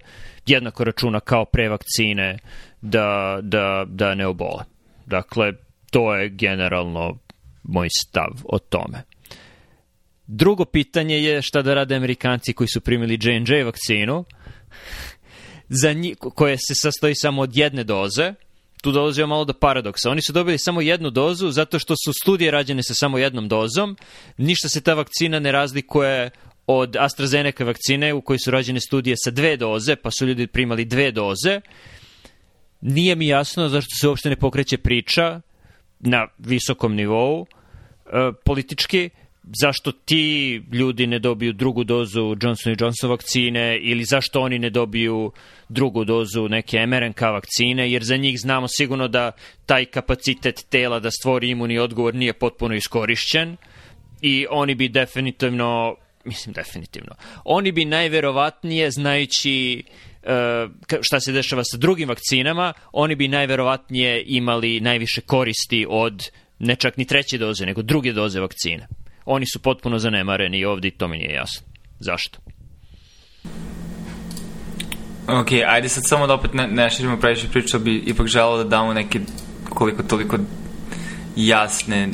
jednako 0.46 0.84
računa 0.84 1.20
kao 1.20 1.44
pre 1.44 1.68
vakcine 1.68 2.38
da, 2.80 3.38
da, 3.42 3.84
da 3.88 4.14
ne 4.14 4.26
obole. 4.26 4.64
Dakle, 5.06 5.52
to 5.90 6.14
je 6.14 6.28
generalno 6.28 7.18
moj 7.62 7.88
stav 7.90 8.30
o 8.44 8.58
tome. 8.58 9.02
Drugo 10.26 10.64
pitanje 10.64 11.18
je 11.18 11.42
šta 11.42 11.62
da 11.62 11.74
rade 11.74 11.96
Amerikanci 11.96 12.52
koji 12.52 12.68
su 12.68 12.80
primili 12.80 13.18
J&J 13.22 13.64
vakcinu, 13.64 14.24
za 15.68 15.92
njih, 15.92 16.16
koja 16.18 16.56
se 16.56 16.74
sastoji 16.74 17.14
samo 17.14 17.42
od 17.42 17.56
jedne 17.56 17.84
doze, 17.84 18.34
tu 18.82 18.92
dolazio 18.92 19.26
malo 19.26 19.44
do 19.44 19.52
paradoksa. 19.52 20.10
Oni 20.10 20.22
su 20.22 20.32
dobili 20.32 20.58
samo 20.58 20.80
jednu 20.80 21.10
dozu 21.10 21.50
zato 21.50 21.78
što 21.78 21.94
su 22.04 22.12
studije 22.22 22.50
rađene 22.50 22.82
sa 22.82 22.94
samo 22.94 23.18
jednom 23.18 23.48
dozom, 23.48 23.96
ništa 24.36 24.68
se 24.68 24.80
ta 24.80 24.94
vakcina 24.94 25.38
ne 25.38 25.52
razlikuje 25.52 26.30
od 26.66 26.96
AstraZeneca 26.96 27.64
vakcine 27.64 28.14
u 28.14 28.20
kojoj 28.20 28.38
su 28.38 28.50
rađene 28.50 28.80
studije 28.80 29.16
sa 29.24 29.30
dve 29.30 29.56
doze, 29.56 29.96
pa 29.96 30.10
su 30.10 30.26
ljudi 30.26 30.46
primali 30.46 30.84
dve 30.84 31.10
doze. 31.12 31.60
Nije 32.80 33.16
mi 33.16 33.26
jasno 33.26 33.68
zašto 33.68 33.90
se 34.00 34.08
uopšte 34.08 34.28
ne 34.28 34.36
pokreće 34.36 34.78
priča 34.78 35.40
na 35.98 36.26
visokom 36.38 36.94
nivou 36.94 37.46
e, 37.46 38.10
politički, 38.44 39.10
zašto 39.42 39.92
ti 39.92 40.62
ljudi 40.72 41.06
ne 41.06 41.18
dobiju 41.18 41.52
drugu 41.52 41.84
dozu 41.84 42.36
Johnson 42.42 42.76
Johnson 42.80 43.10
vakcine 43.10 43.78
ili 43.78 44.04
zašto 44.04 44.40
oni 44.40 44.58
ne 44.58 44.70
dobiju 44.70 45.32
drugu 45.68 46.04
dozu 46.04 46.48
neke 46.48 46.86
mRNK 46.86 47.20
vakcine, 47.20 47.92
jer 47.92 48.04
za 48.04 48.16
njih 48.16 48.40
znamo 48.40 48.68
sigurno 48.68 49.08
da 49.08 49.32
taj 49.66 49.84
kapacitet 49.84 50.66
tela 50.68 51.00
da 51.00 51.10
stvori 51.10 51.48
imunni 51.48 51.78
odgovor 51.78 52.14
nije 52.14 52.32
potpuno 52.32 52.74
iskorišćen 52.74 53.56
i 54.22 54.46
oni 54.50 54.74
bi 54.74 54.88
definitivno 54.88 55.96
mislim 56.24 56.52
definitivno. 56.52 57.14
Oni 57.44 57.72
bi 57.72 57.84
najverovatnije, 57.84 58.90
znajući 58.90 59.82
uh, 60.22 61.00
šta 61.00 61.20
se 61.20 61.32
dešava 61.32 61.64
sa 61.64 61.76
drugim 61.76 62.08
vakcinama, 62.08 62.72
oni 62.92 63.14
bi 63.14 63.28
najverovatnije 63.28 64.24
imali 64.26 64.80
najviše 64.80 65.20
koristi 65.20 65.86
od 65.88 66.30
ne 66.58 66.76
čak 66.76 66.96
ni 66.96 67.04
treće 67.04 67.38
doze, 67.38 67.66
nego 67.66 67.82
druge 67.82 68.12
doze 68.12 68.40
vakcine. 68.40 68.86
Oni 69.32 69.46
su 69.46 69.58
potpuno 69.58 69.98
zanemareni 69.98 70.58
i 70.82 70.90
to 70.90 71.08
mi 71.08 71.18
nije 71.18 71.34
jasno. 71.34 71.66
Zašto? 72.00 72.38
Ok, 75.28 75.48
ajde 75.66 75.88
sad 75.88 76.02
samo 76.06 76.26
da 76.26 76.34
opet 76.34 76.54
ne, 76.54 76.66
ne 76.66 76.90
širimo 76.90 77.16
previše 77.16 77.48
priča, 77.48 77.78
bi 77.78 77.96
ipak 77.96 78.26
želao 78.26 78.56
da 78.56 78.64
damo 78.64 78.94
neke 78.94 79.20
koliko 79.68 80.02
toliko 80.02 80.36
jasne, 81.36 82.08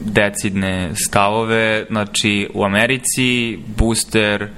decidne 0.00 0.90
stavove. 0.94 1.86
Znači, 1.90 2.48
u 2.54 2.64
Americi 2.64 3.58
booster 3.66 4.48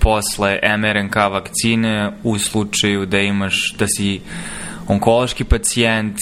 posle 0.00 0.60
mRNK 0.78 1.16
vakcine 1.16 2.12
u 2.22 2.38
slučaju 2.38 3.06
da 3.06 3.18
imaš, 3.18 3.74
da 3.78 3.86
si 3.96 4.20
onkološki 4.88 5.44
pacijent 5.44 6.18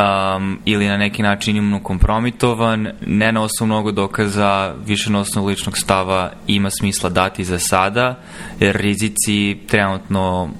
um, 0.00 0.58
ili 0.64 0.88
na 0.88 0.96
neki 0.96 1.22
način 1.22 1.56
imuno 1.56 1.82
kompromitovan, 1.82 2.88
ne 3.06 3.32
na 3.32 3.42
osnovu 3.42 3.66
mnogo 3.66 3.92
dokaza, 3.92 4.74
više 4.86 5.10
na 5.10 5.20
osnovu 5.20 5.48
ličnog 5.48 5.78
stava 5.78 6.32
ima 6.46 6.70
smisla 6.70 7.10
dati 7.10 7.44
za 7.44 7.58
sada, 7.58 8.18
jer 8.60 8.76
rizici 8.76 9.58
trenutno 9.66 10.50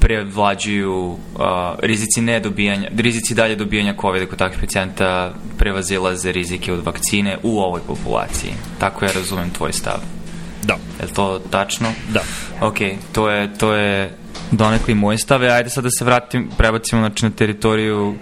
prevlađuju 0.00 1.06
uh, 1.06 1.18
rizici 1.82 2.20
ne 2.20 2.40
dobijanja, 2.40 2.88
rizici 2.96 3.34
dalje 3.34 3.56
dobijanja 3.56 3.94
COVID-a 4.00 4.26
kod 4.26 4.38
takvih 4.38 4.60
pacijenta 4.60 5.34
prevazilaze 5.58 6.32
rizike 6.32 6.72
od 6.72 6.84
vakcine 6.84 7.38
u 7.42 7.60
ovoj 7.60 7.80
populaciji. 7.86 8.52
Tako 8.78 9.04
ja 9.04 9.10
razumem 9.12 9.50
tvoj 9.50 9.72
stav. 9.72 9.98
Da. 10.62 10.76
Je 11.02 11.14
to 11.14 11.38
tačno? 11.50 11.92
Da. 12.12 12.20
Ok, 12.60 12.78
to 13.12 13.30
je, 13.30 13.58
to 13.58 13.74
je 13.74 14.10
donekli 14.50 14.94
moj 14.94 15.18
stav. 15.18 15.44
E, 15.44 15.48
ajde 15.48 15.70
sad 15.70 15.84
da 15.84 15.90
se 15.90 16.04
vratim, 16.04 16.50
prebacimo 16.58 17.00
znači, 17.00 17.24
na 17.24 17.30
teritoriju 17.30 18.14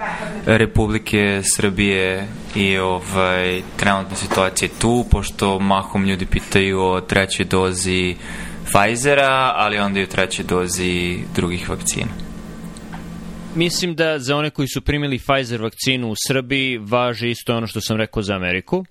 Republike 0.47 1.41
Srbije 1.57 2.29
i 2.55 2.79
ovaj, 2.79 3.63
trenutna 3.77 4.17
situacija 4.17 4.69
tu, 4.81 5.05
pošto 5.11 5.59
mahom 5.59 6.05
ljudi 6.05 6.27
pitaju 6.27 6.81
o 6.81 7.01
trećoj 7.01 7.45
dozi 7.45 8.17
Pfizera, 8.65 9.53
ali 9.55 9.79
onda 9.79 10.01
i 10.01 10.05
u 10.05 10.07
trećoj 10.07 10.45
dozi 10.45 11.19
drugih 11.35 11.69
vakcina. 11.69 12.11
Mislim 13.55 13.95
da 13.95 14.19
za 14.19 14.37
one 14.37 14.51
koji 14.51 14.69
su 14.69 14.81
primili 14.81 15.19
Pfizer 15.19 15.63
vakcinu 15.63 16.11
u 16.11 16.15
Srbiji 16.27 16.79
važi 16.79 17.31
isto 17.31 17.57
ono 17.57 17.67
što 17.67 17.81
sam 17.81 17.97
rekao 17.97 18.23
za 18.23 18.35
Ameriku. 18.35 18.85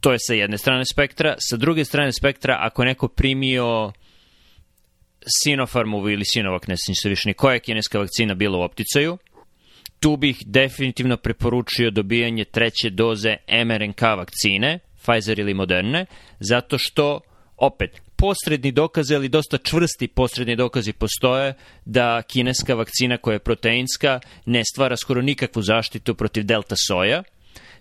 To 0.00 0.12
je 0.12 0.18
sa 0.20 0.34
jedne 0.34 0.58
strane 0.58 0.84
spektra. 0.84 1.34
Sa 1.38 1.56
druge 1.56 1.84
strane 1.84 2.12
spektra, 2.12 2.58
ako 2.60 2.84
neko 2.84 3.08
primio 3.08 3.92
Sinopharmovu 5.44 6.10
ili 6.10 6.24
Sinovac, 6.24 6.66
ne 6.66 6.74
sjećam 6.76 6.94
se 6.94 7.08
više 7.08 7.28
ni 7.28 7.34
koja 7.34 7.54
je 7.54 7.60
kineska 7.60 7.98
vakcina 7.98 8.34
bila 8.34 8.58
u 8.58 8.62
opticaju, 8.62 9.18
tu 10.00 10.16
bih 10.16 10.36
definitivno 10.46 11.16
preporučio 11.16 11.90
dobijanje 11.90 12.44
treće 12.44 12.90
doze 12.90 13.36
mRNK 13.64 14.02
vakcine, 14.02 14.78
Pfizer 15.02 15.38
ili 15.38 15.54
Moderne, 15.54 16.06
zato 16.40 16.78
što 16.78 17.20
opet, 17.56 18.02
posredni 18.16 18.72
dokaze, 18.72 19.16
ali 19.16 19.28
dosta 19.28 19.58
čvrsti 19.58 20.08
posredni 20.08 20.56
dokazi 20.56 20.92
postoje 20.92 21.54
da 21.84 22.22
kineska 22.22 22.74
vakcina 22.74 23.16
koja 23.16 23.32
je 23.32 23.38
proteinska 23.38 24.20
ne 24.46 24.62
stvara 24.64 24.96
skoro 24.96 25.22
nikakvu 25.22 25.62
zaštitu 25.62 26.14
protiv 26.14 26.44
delta 26.44 26.74
soja, 26.88 27.22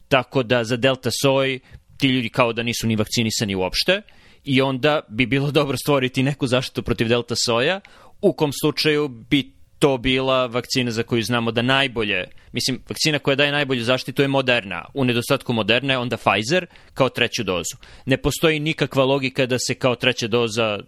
tako 0.07 0.43
da 0.43 0.63
za 0.63 0.77
delta 0.77 1.09
soj 1.21 1.59
ti 1.97 2.07
ljudi 2.07 2.29
kao 2.29 2.53
da 2.53 2.63
nisu 2.63 2.87
ni 2.87 2.95
vakcinisani 2.95 3.55
uopšte 3.55 4.01
i 4.47 4.61
onda 4.61 4.99
bi 5.09 5.25
bilo 5.25 5.51
dobro 5.51 5.77
stvoriti 5.77 6.23
neku 6.23 6.47
zaštitu 6.47 6.83
protiv 6.83 7.07
delta 7.07 7.35
soja, 7.45 7.79
u 8.21 8.33
kom 8.33 8.51
slučaju 8.61 9.07
bi 9.07 9.57
to 9.79 9.97
bila 9.97 10.45
vakcina 10.45 10.91
za 10.91 11.03
koju 11.03 11.23
znamo 11.23 11.51
da 11.51 11.61
najbolje, 11.61 12.23
mislim, 12.51 12.81
vakcina 12.89 13.19
koja 13.19 13.35
daje 13.35 13.51
najbolju 13.51 13.83
zaštitu 13.83 14.21
je 14.21 14.27
Moderna. 14.27 14.85
U 14.93 15.05
nedostatku 15.05 15.53
Moderne 15.53 15.97
onda 15.97 16.17
Pfizer 16.17 16.65
kao 16.93 17.09
treću 17.09 17.43
dozu. 17.43 17.75
Ne 18.05 18.17
postoji 18.17 18.59
nikakva 18.59 19.03
logika 19.03 19.45
da 19.45 19.59
se 19.59 19.73
kao 19.73 19.95
treća 19.95 20.27
doza 20.27 20.79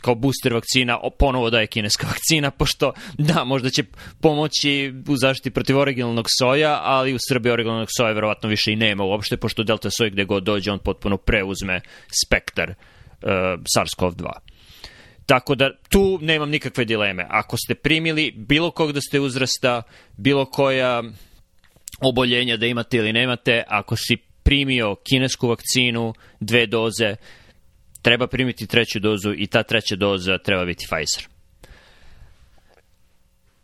kao 0.00 0.14
booster 0.14 0.52
vakcina 0.52 0.98
ponovo 1.18 1.50
daje 1.50 1.66
kineska 1.66 2.06
vakcina, 2.12 2.50
pošto 2.50 2.92
da, 3.18 3.44
možda 3.44 3.70
će 3.70 3.84
pomoći 4.20 4.94
u 5.08 5.16
zaštiti 5.16 5.50
protiv 5.50 5.78
originalnog 5.78 6.26
soja, 6.38 6.80
ali 6.82 7.14
u 7.14 7.18
Srbiji 7.28 7.52
originalnog 7.52 7.88
soja 7.96 8.12
verovatno 8.12 8.48
više 8.48 8.72
i 8.72 8.76
nema 8.76 9.04
uopšte, 9.04 9.36
pošto 9.36 9.62
delta 9.62 9.90
soj 9.90 10.10
gde 10.10 10.24
god 10.24 10.42
dođe, 10.42 10.70
on 10.70 10.78
potpuno 10.78 11.16
preuzme 11.16 11.80
spektar 12.24 12.74
SARS-CoV-2. 13.76 14.30
Tako 15.26 15.54
da 15.54 15.70
tu 15.88 16.18
nemam 16.22 16.50
nikakve 16.50 16.84
dileme. 16.84 17.26
Ako 17.28 17.56
ste 17.56 17.74
primili 17.74 18.32
bilo 18.36 18.70
kog 18.70 18.92
da 18.92 19.00
ste 19.00 19.20
uzrasta, 19.20 19.82
bilo 20.16 20.46
koja 20.46 21.02
oboljenja 22.00 22.56
da 22.56 22.66
imate 22.66 22.96
ili 22.96 23.12
nemate, 23.12 23.62
ako 23.68 23.96
si 23.96 24.16
primio 24.42 24.96
kinesku 25.08 25.48
vakcinu, 25.48 26.14
dve 26.40 26.66
doze, 26.66 27.16
treba 28.02 28.26
primiti 28.26 28.66
treću 28.66 28.98
dozu 28.98 29.34
i 29.36 29.46
ta 29.46 29.62
treća 29.62 29.96
doza 29.96 30.38
treba 30.38 30.64
biti 30.64 30.86
Pfizer. 30.86 31.28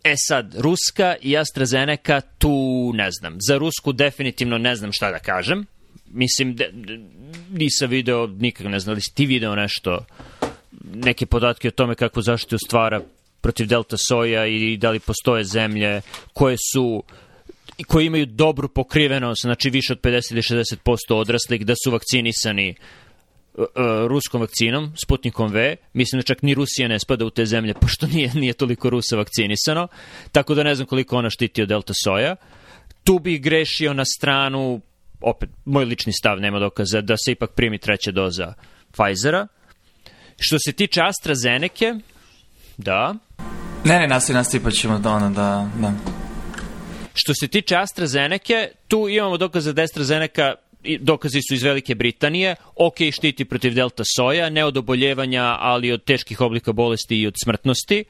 E 0.05 0.15
sad, 0.17 0.55
Ruska 0.59 1.17
i 1.21 1.37
AstraZeneca, 1.37 2.21
tu 2.21 2.93
ne 2.95 3.11
znam. 3.11 3.37
Za 3.49 3.57
Rusku 3.57 3.93
definitivno 3.93 4.59
ne 4.59 4.77
znam 4.77 4.93
šta 4.93 5.11
da 5.11 5.19
kažem. 5.19 5.67
Mislim, 6.07 6.57
de, 6.57 6.71
de, 6.73 7.01
nisam 7.51 7.91
video 7.91 8.27
nikak, 8.27 8.67
ne 8.67 8.81
znam, 8.81 8.95
da 8.95 9.01
si 9.01 9.15
ti 9.15 9.27
video 9.27 9.55
nešto, 9.55 10.05
neke 10.95 11.27
podatke 11.27 11.69
o 11.69 11.71
tome 11.71 11.95
kako 11.95 12.23
zaštitu 12.23 12.59
stvara 12.59 13.01
protiv 13.41 13.67
delta 13.67 13.97
soja 14.09 14.47
i 14.47 14.77
da 14.77 14.91
li 14.91 15.01
postoje 15.01 15.45
zemlje 15.45 16.01
koje 16.33 16.57
su 16.73 17.03
koji 17.87 18.07
imaju 18.07 18.27
dobru 18.27 18.69
pokrivenost, 18.69 19.43
znači 19.43 19.71
više 19.71 19.93
od 19.93 20.01
50 20.01 20.33
ili 20.33 20.43
60% 20.43 21.15
odraslih, 21.15 21.67
da 21.67 21.75
su 21.85 21.91
vakcinisani 21.91 22.75
uh, 23.55 23.65
ruskom 24.07 24.41
vakcinom, 24.41 24.93
Sputnikom 25.05 25.53
V. 25.53 25.77
Mislim 25.93 26.21
da 26.21 26.23
čak 26.27 26.43
ni 26.43 26.55
Rusija 26.55 26.89
ne 26.89 26.99
spada 26.99 27.25
u 27.25 27.31
te 27.31 27.47
zemlje, 27.47 27.75
pošto 27.75 28.07
nije, 28.07 28.31
nije 28.35 28.53
toliko 28.53 28.91
Rusa 28.91 29.17
vakcinisano. 29.17 29.89
Tako 30.33 30.55
da 30.55 30.63
ne 30.63 30.75
znam 30.75 30.87
koliko 30.87 31.17
ona 31.17 31.31
štiti 31.31 31.63
od 31.63 31.69
delta 31.69 31.93
soja. 32.05 32.37
Tu 33.05 33.19
bih 33.19 33.43
grešio 33.43 33.95
na 33.95 34.05
stranu, 34.05 34.81
opet, 35.25 35.51
moj 35.65 35.85
lični 35.85 36.13
stav 36.13 36.41
nema 36.41 36.59
dokaza, 36.59 37.01
da 37.01 37.17
se 37.17 37.33
ipak 37.33 37.51
primi 37.51 37.79
treća 37.79 38.11
doza 38.11 38.55
Pfizera. 38.93 39.47
Što 40.41 40.59
se 40.59 40.73
tiče 40.73 41.01
AstraZeneca, 41.03 41.99
da. 42.77 43.15
Ne, 43.85 43.99
ne, 43.99 44.07
nastavi, 44.07 44.37
nastavi, 44.37 44.65
pa 44.65 44.71
ćemo 44.71 44.99
da 44.99 45.11
ono 45.11 45.31
da... 45.31 45.71
da. 45.81 45.93
Što 47.15 47.35
se 47.35 47.49
tiče 47.49 47.77
AstraZeneca, 47.77 48.67
tu 48.89 49.09
imamo 49.09 49.37
dokaze 49.37 49.73
da 49.73 49.83
AstraZeneca 49.83 50.55
dokazi 51.01 51.41
su 51.49 51.55
iz 51.55 51.63
Velike 51.63 51.95
Britanije, 51.95 52.57
ok, 52.77 52.95
štiti 53.13 53.45
protiv 53.45 53.75
delta 53.75 54.03
soja, 54.17 54.51
ne 54.51 54.65
od 54.65 54.77
oboljevanja, 54.77 55.57
ali 55.59 55.93
od 55.93 56.05
teških 56.05 56.41
oblika 56.41 56.73
bolesti 56.73 57.21
i 57.21 57.27
od 57.27 57.35
smrtnosti. 57.45 58.05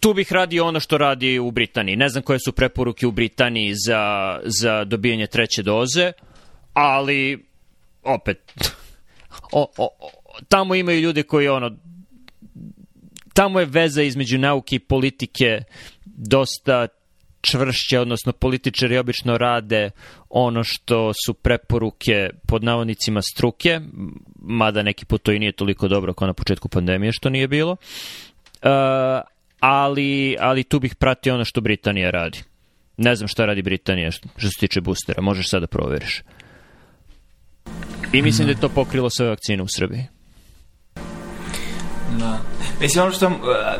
Tu 0.00 0.14
bih 0.14 0.32
radio 0.32 0.66
ono 0.66 0.80
što 0.80 0.98
radi 0.98 1.38
u 1.38 1.50
Britaniji. 1.50 1.96
Ne 1.96 2.08
znam 2.08 2.22
koje 2.22 2.38
su 2.38 2.52
preporuke 2.52 3.06
u 3.06 3.10
Britaniji 3.10 3.74
za, 3.86 4.36
za 4.44 4.84
dobijanje 4.84 5.26
treće 5.26 5.62
doze, 5.62 6.12
ali 6.72 7.44
opet, 8.02 8.52
o, 9.52 9.66
o, 9.78 9.88
tamo 10.48 10.74
imaju 10.74 11.00
ljudi 11.00 11.22
koji 11.22 11.48
ono, 11.48 11.76
tamo 13.34 13.60
je 13.60 13.66
veza 13.66 14.02
između 14.02 14.38
nauke 14.38 14.76
i 14.76 14.78
politike 14.78 15.62
dosta 16.04 16.86
čvršće, 17.40 18.00
odnosno 18.00 18.32
političari 18.32 18.98
obično 18.98 19.38
rade 19.38 19.90
ono 20.30 20.64
što 20.64 21.12
su 21.26 21.34
preporuke 21.34 22.30
pod 22.46 22.64
navodnicima 22.64 23.22
struke, 23.22 23.80
mada 24.42 24.82
neki 24.82 25.04
put 25.04 25.22
to 25.22 25.32
i 25.32 25.38
nije 25.38 25.52
toliko 25.52 25.88
dobro 25.88 26.14
kao 26.14 26.26
na 26.26 26.34
početku 26.34 26.68
pandemije 26.68 27.12
što 27.12 27.30
nije 27.30 27.48
bilo. 27.48 27.76
Uh, 28.62 28.68
ali, 29.60 30.36
ali 30.40 30.64
tu 30.64 30.80
bih 30.80 30.94
pratio 30.94 31.34
ono 31.34 31.44
što 31.44 31.60
Britanija 31.60 32.10
radi. 32.10 32.42
Ne 32.96 33.16
znam 33.16 33.28
šta 33.28 33.46
radi 33.46 33.62
Britanija 33.62 34.10
što, 34.10 34.28
se 34.38 34.58
tiče 34.60 34.80
boostera, 34.80 35.22
možeš 35.22 35.50
sad 35.50 35.60
da 35.60 35.66
proveriš. 35.66 36.22
I 38.12 38.22
mislim 38.22 38.46
da 38.46 38.52
je 38.52 38.60
to 38.60 38.68
pokrilo 38.68 39.10
sve 39.10 39.28
vakcine 39.28 39.62
u 39.62 39.68
Srbiji. 39.68 40.06
Da. 42.18 42.38
Mislim, 42.80 43.04
ono 43.04 43.12
što, 43.12 43.30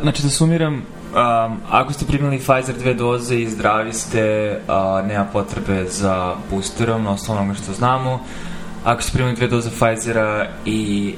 znači 0.02 0.22
da 0.22 0.28
sumiram, 0.28 0.74
um, 0.74 1.60
ako 1.70 1.92
ste 1.92 2.06
primili 2.06 2.38
Pfizer 2.38 2.74
dve 2.78 2.94
doze 2.94 3.36
i 3.36 3.50
zdravi 3.50 3.92
ste, 3.92 4.56
uh, 4.68 5.08
nema 5.08 5.24
potrebe 5.24 5.84
za 5.84 6.34
boosterom, 6.50 7.02
na 7.02 7.10
osnovu 7.10 7.40
onoga 7.40 7.58
što 7.58 7.72
znamo. 7.72 8.24
Ako 8.84 9.02
ste 9.02 9.12
primili 9.12 9.36
dve 9.36 9.46
doze 9.48 9.70
Pfizera 9.70 10.48
i 10.64 11.14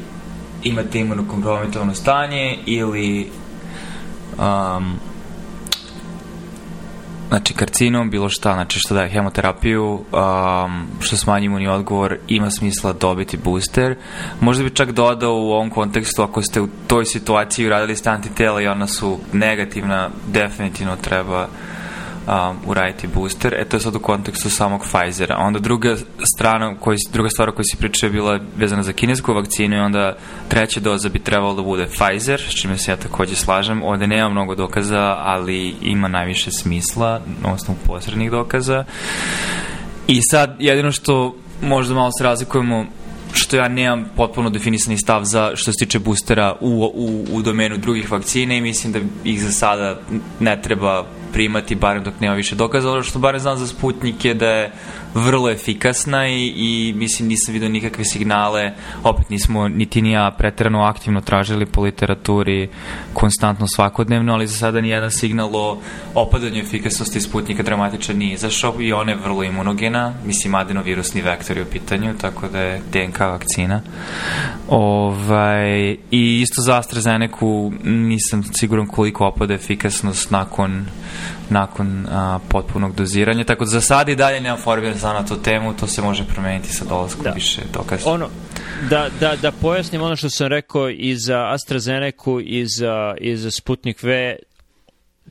imate 0.63 1.01
imunokompromitovano 1.01 1.95
stanje 1.95 2.59
ili 2.67 3.31
um, 4.39 4.99
znači 7.29 7.55
karcinom, 7.55 8.11
bilo 8.11 8.29
šta, 8.29 8.55
znači 8.55 8.79
što 8.79 8.95
daje 8.95 9.11
hemoterapiju, 9.11 9.93
um, 9.93 10.87
što 11.01 11.17
smanji 11.17 11.47
imunni 11.47 11.69
odgovor, 11.69 12.17
ima 12.29 12.51
smisla 12.51 12.93
dobiti 12.93 13.37
booster. 13.37 13.97
Možda 14.41 14.65
bi 14.65 14.71
čak 14.71 14.93
dodao 14.93 15.35
u 15.35 15.51
ovom 15.53 15.71
kontekstu, 15.71 16.23
ako 16.23 16.43
ste 16.43 16.61
u 16.61 16.69
toj 16.87 17.05
situaciji 17.05 17.67
uradili 17.67 17.97
ste 17.97 18.11
antitela 18.11 18.61
i 18.63 18.67
ona 18.67 18.87
su 18.87 19.19
negativna, 19.33 20.11
definitivno 20.33 20.97
treba 20.97 21.49
um, 22.27 22.57
uraditi 22.67 23.07
booster. 23.07 23.55
E 23.55 23.65
to 23.65 23.77
je 23.77 23.81
sad 23.81 23.97
u 23.97 23.99
kontekstu 23.99 24.51
samog 24.51 24.81
Pfizera. 24.83 25.37
Onda 25.39 25.59
druga 25.59 25.97
strana, 26.37 26.75
koji, 26.81 26.99
druga 27.13 27.31
stvar 27.31 27.49
o 27.49 27.53
kojoj 27.53 27.65
si 27.65 27.77
pričao 27.77 28.07
je 28.07 28.11
bila 28.11 28.41
vezana 28.57 28.83
za 28.83 28.93
kinesku 28.93 29.35
vakcinu 29.35 29.77
i 29.77 29.81
onda 29.81 30.17
treća 30.49 30.81
doza 30.81 31.09
bi 31.09 31.19
trebalo 31.19 31.55
da 31.55 31.63
bude 31.63 31.87
Pfizer, 31.87 32.41
s 32.41 32.61
čime 32.61 32.79
se 32.79 32.91
ja 32.91 32.97
takođe 32.97 33.37
slažem. 33.37 33.83
Ovde 33.83 34.07
nema 34.07 34.29
mnogo 34.29 34.55
dokaza, 34.55 35.17
ali 35.19 35.75
ima 35.83 36.09
najviše 36.09 36.51
smisla 36.51 37.21
na 37.43 37.53
osnovu 37.53 37.79
posrednih 37.87 38.31
dokaza. 38.31 38.85
I 40.09 40.21
sad, 40.31 40.57
jedino 40.59 40.93
što 40.93 41.37
možda 41.63 41.95
malo 41.95 42.11
se 42.19 42.25
razlikujemo 42.25 42.87
što 43.35 43.57
ja 43.57 43.69
nemam 43.69 44.05
potpuno 44.17 44.51
definisani 44.51 44.99
stav 44.99 45.25
za 45.25 45.53
što 45.55 45.73
se 45.73 45.79
tiče 45.79 45.99
boostera 45.99 46.57
u, 46.61 46.93
u, 46.95 47.25
u 47.33 47.43
domenu 47.43 47.77
drugih 47.77 48.11
vakcina 48.11 48.55
i 48.55 48.61
mislim 48.61 48.93
da 48.93 48.99
ih 49.25 49.43
za 49.43 49.53
sada 49.53 50.01
ne 50.41 50.63
treba 50.63 51.07
primati, 51.33 51.75
barem 51.75 52.05
dok 52.05 52.21
nema 52.21 52.35
više 52.35 52.55
dokaza. 52.55 52.91
Ono 52.91 53.03
što 53.03 53.19
barem 53.19 53.41
znam 53.41 53.57
za 53.57 53.67
Sputnik 53.67 54.25
je 54.25 54.35
da 54.35 54.49
je 54.49 54.73
vrlo 55.15 55.51
efikasna 55.51 56.29
i, 56.29 56.53
i 56.57 56.93
mislim 56.97 57.29
nisam 57.29 57.53
vidio 57.53 57.69
nikakve 57.69 58.05
signale, 58.05 58.73
opet 59.05 59.31
nismo 59.31 59.69
niti 59.69 60.03
ni 60.03 60.13
ja 60.13 60.31
preterano 60.39 60.83
aktivno 60.83 61.21
tražili 61.21 61.67
po 61.67 61.83
literaturi 61.83 62.69
konstantno 63.13 63.67
svakodnevno, 63.69 64.33
ali 64.33 64.47
za 64.47 64.57
sada 64.57 64.81
ni 64.81 64.89
jedan 64.89 65.11
signal 65.11 65.57
o 65.57 65.79
opadanju 66.15 66.61
efikasnosti 66.61 67.21
Sputnika 67.21 67.63
dramatičan 67.63 68.17
nije 68.17 68.35
izašao 68.35 68.75
i 68.81 68.93
ona 68.93 69.13
je 69.13 69.19
vrlo 69.19 69.43
imunogena, 69.43 70.15
mislim 70.27 70.55
adenovirusni 70.55 71.23
vektor 71.23 71.57
je 71.57 71.63
u 71.63 71.67
pitanju, 71.67 72.15
tako 72.21 72.49
da 72.49 72.61
je 72.61 72.81
DNK 72.93 73.21
vakcina. 73.21 73.81
Ovaj, 74.69 75.91
I 76.11 76.41
isto 76.41 76.63
za 76.63 76.79
AstraZeneca 76.79 77.13
nisam 77.85 78.45
siguran 78.61 78.87
koliko 78.87 79.27
opada 79.27 79.55
efikasnost 79.55 80.31
nakon 80.31 80.87
nakon 81.53 82.07
a, 82.11 82.39
potpunog 82.49 82.95
doziranja, 82.95 83.45
tako 83.45 83.65
da 83.65 83.71
za 83.71 83.81
sad 83.81 84.09
i 84.09 84.17
dalje 84.17 84.41
nemam 84.41 84.59
formiran 84.59 84.99
sam 84.99 85.15
na 85.15 85.27
tu 85.27 85.43
temu, 85.43 85.77
to 85.77 85.87
se 85.87 86.03
može 86.03 86.25
promeniti 86.25 86.69
sa 86.69 86.85
dolazkom 86.85 87.25
da. 87.25 87.31
više 87.31 87.61
dokaza. 87.73 88.11
Ono, 88.11 88.29
da, 88.91 89.09
da, 89.21 89.37
da 89.37 89.53
pojasnim 89.53 90.03
ono 90.03 90.17
što 90.17 90.31
sam 90.31 90.47
rekao 90.47 90.91
i 90.91 91.17
za 91.17 91.53
AstraZeneca 91.53 92.31
i 92.45 92.67
za, 92.67 93.15
i 93.21 93.37
za 93.37 93.51
Sputnik 93.51 94.03
V, 94.03 94.37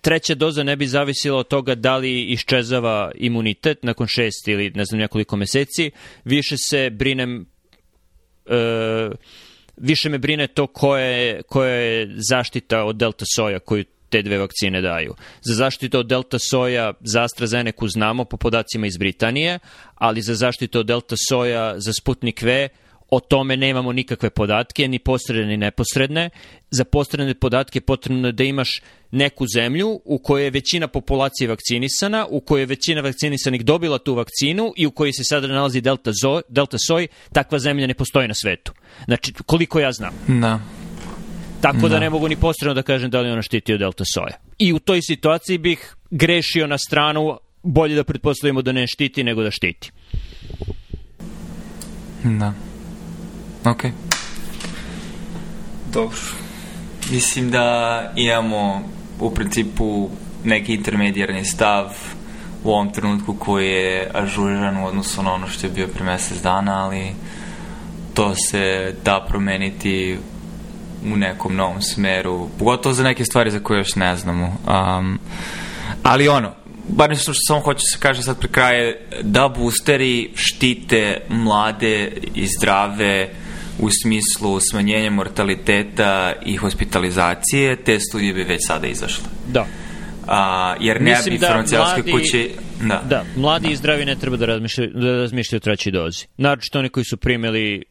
treća 0.02 0.36
doza 0.36 0.64
ne 0.64 0.76
bi 0.76 0.88
zavisila 0.88 1.40
od 1.40 1.48
toga 1.48 1.76
da 1.76 1.98
li 1.98 2.22
iščezava 2.22 3.12
imunitet 3.16 3.84
nakon 3.84 4.08
šest 4.08 4.48
ili 4.48 4.72
ne 4.76 4.86
znam 4.86 5.00
nekoliko 5.00 5.36
meseci, 5.36 5.92
više 6.26 6.56
se 6.58 6.90
brinem 6.90 7.46
e, 8.46 9.10
više 9.78 10.10
me 10.10 10.18
brine 10.18 10.48
to 10.48 10.68
koja 10.68 11.06
je, 11.06 11.42
koja 11.42 11.74
je 11.74 12.10
zaštita 12.30 12.84
od 12.84 12.96
delta 12.96 13.26
soja 13.36 13.60
koju 13.60 13.86
te 14.12 14.22
dve 14.22 14.38
vakcine 14.38 14.82
daju. 14.82 15.16
Za 15.42 15.54
zaštitu 15.54 16.00
od 16.00 16.08
delta 16.08 16.40
soja 16.40 16.94
za 17.02 17.24
AstraZeneca 17.24 17.88
znamo 17.88 18.26
po 18.26 18.38
podacima 18.38 18.88
iz 18.88 18.98
Britanije, 18.98 19.60
ali 19.96 20.22
za 20.22 20.36
zaštitu 20.36 20.80
od 20.80 20.86
delta 20.86 21.16
soja 21.30 21.80
za 21.80 21.94
Sputnik 21.94 22.42
V 22.42 22.70
o 23.12 23.20
tome 23.20 23.58
nemamo 23.58 23.94
nikakve 23.94 24.30
podatke, 24.30 24.88
ni 24.88 25.00
posredne 25.00 25.46
ni 25.46 25.58
neposredne. 25.58 26.30
Za 26.72 26.84
posredne 26.84 27.34
podatke 27.34 27.82
potrebno 27.82 28.28
je 28.28 28.32
da 28.32 28.44
imaš 28.44 28.82
neku 29.12 29.46
zemlju 29.56 30.02
u 30.06 30.18
kojoj 30.20 30.44
je 30.44 30.50
većina 30.50 30.88
populacije 30.88 31.48
vakcinisana, 31.48 32.26
u 32.30 32.42
kojoj 32.42 32.62
je 32.62 32.66
većina 32.66 33.02
vakcinisanih 33.02 33.66
dobila 33.66 33.98
tu 33.98 34.16
vakcinu 34.16 34.74
i 34.78 34.86
u 34.88 34.92
kojoj 34.92 35.14
se 35.14 35.24
sada 35.24 35.48
nalazi 35.48 35.82
delta, 35.82 36.12
zo, 36.24 36.42
delta 36.50 36.78
soj, 36.88 37.08
takva 37.34 37.60
zemlja 37.60 37.88
ne 37.88 37.94
postoji 37.94 38.28
na 38.28 38.34
svetu. 38.34 38.74
Znači, 39.06 39.34
koliko 39.46 39.80
ja 39.80 39.92
znam. 39.92 40.14
Da. 40.28 40.60
Tako 41.62 41.82
da. 41.82 41.90
da 41.90 42.00
ne 42.00 42.10
mogu 42.10 42.28
ni 42.28 42.36
posredno 42.36 42.74
da 42.74 42.82
kažem 42.82 43.10
da 43.10 43.22
li 43.22 43.32
ona 43.32 43.42
štiti 43.42 43.74
od 43.74 43.80
delta 43.80 44.04
soja. 44.14 44.38
I 44.60 44.74
u 44.74 44.80
toj 44.80 45.02
situaciji 45.02 45.58
bih 45.58 45.96
grešio 46.12 46.68
na 46.68 46.78
stranu 46.78 47.38
bolje 47.64 47.96
da 47.96 48.04
pretpostavimo 48.04 48.62
da 48.62 48.72
ne 48.72 48.88
štiti 48.88 49.24
nego 49.24 49.44
da 49.44 49.52
štiti. 49.52 49.92
Da. 52.24 52.54
Ok. 53.66 53.84
Dobro. 55.94 56.18
Mislim 57.12 57.52
da 57.52 58.12
imamo 58.16 58.84
u 59.20 59.34
principu 59.34 60.10
neki 60.44 60.74
intermedijarni 60.74 61.46
stav 61.46 61.86
u 62.64 62.70
ovom 62.72 62.94
trenutku 62.94 63.34
koji 63.34 63.70
je 63.70 64.12
ažuriran 64.14 64.78
u 64.78 64.86
odnosu 64.86 65.24
na 65.24 65.34
ono 65.34 65.48
što 65.48 65.68
je 65.68 65.74
bio 65.74 65.88
pre 65.88 66.04
mesec 66.04 66.42
dana, 66.42 66.86
ali 66.86 67.12
to 68.14 68.36
se 68.36 68.96
da 69.06 69.26
promeniti 69.28 70.18
u 71.14 71.18
nekom 71.18 71.56
novom 71.56 71.82
smeru, 71.82 72.50
pogotovo 72.60 72.96
za 72.96 73.04
neke 73.04 73.26
stvari 73.26 73.52
za 73.52 73.60
koje 73.60 73.78
još 73.78 73.96
ne 73.96 74.16
znamo. 74.16 74.46
Um, 74.46 75.20
ali 76.04 76.28
ono, 76.28 76.54
bar 76.88 77.10
nešto 77.10 77.34
što 77.34 77.42
samo 77.48 77.60
hoće 77.60 77.78
da 77.78 77.88
se 77.88 77.98
kaže 78.00 78.22
sad 78.22 78.40
pre 78.40 78.50
kraje, 78.50 79.08
da 79.22 79.48
boosteri 79.48 80.32
štite 80.36 81.22
mlade 81.30 82.12
i 82.36 82.48
zdrave 82.58 83.30
u 83.80 83.90
smislu 84.04 84.60
smanjenja 84.60 85.12
mortaliteta 85.12 86.34
i 86.46 86.56
hospitalizacije, 86.56 87.76
te 87.76 88.00
studije 88.00 88.34
bi 88.34 88.44
već 88.44 88.68
sada 88.68 88.88
izašle. 88.88 89.24
Da. 89.48 89.66
A, 90.28 90.76
jer 90.80 91.02
ne 91.02 91.18
bi 91.30 91.38
da 91.38 91.48
farmaceutske 91.48 92.02
mladi- 92.02 92.12
kuće... 92.12 92.50
Da. 92.82 93.04
Da, 93.10 93.24
mladi 93.36 93.72
i 93.72 93.76
zdravi 93.76 94.06
ne 94.06 94.16
treba 94.16 94.38
da 94.38 94.46
razmišljaju, 94.46 94.92
da 94.94 95.12
razmišljaju 95.12 95.58
o 95.58 95.60
trećoj 95.60 95.92
dozi. 95.92 96.26
Naročito 96.38 96.80
oni 96.80 96.90
koji 96.90 97.04
su 97.06 97.18
primili 97.18 97.84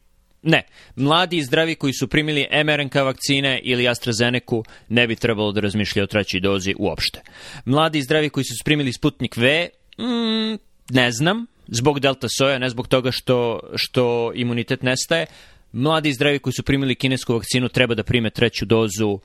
Ne, 0.43 0.63
mladi 0.95 1.37
i 1.37 1.43
zdravi 1.43 1.75
koji 1.75 1.93
su 1.93 2.07
primili 2.07 2.47
mRNK 2.65 2.95
vakcine 2.95 3.59
ili 3.63 3.87
AstraZeneca 3.87 4.55
ne 4.89 5.07
bi 5.07 5.15
trebalo 5.15 5.51
da 5.51 5.61
razmišljaju 5.61 6.03
o 6.03 6.07
trećoj 6.07 6.39
dozi 6.39 6.75
uopšte. 6.79 7.21
Mladi 7.65 7.99
i 7.99 8.03
zdravi 8.03 8.29
koji 8.29 8.43
su 8.43 8.63
primili 8.65 8.93
Sputnik 8.93 9.37
V, 9.37 9.69
mm, 9.99 10.57
ne 10.89 11.11
znam, 11.11 11.45
zbog 11.67 11.99
delta 11.99 12.27
soja, 12.29 12.59
ne 12.59 12.69
zbog 12.69 12.87
toga 12.87 13.11
što, 13.11 13.59
što 13.75 14.31
imunitet 14.35 14.81
nestaje. 14.81 15.25
Mladi 15.71 16.09
i 16.09 16.13
zdravi 16.13 16.39
koji 16.39 16.53
su 16.53 16.63
primili 16.63 16.95
kinesku 16.95 17.33
vakcinu 17.33 17.69
treba 17.69 17.95
da 17.95 18.03
prime 18.03 18.29
treću 18.29 18.65
dozu 18.65 19.19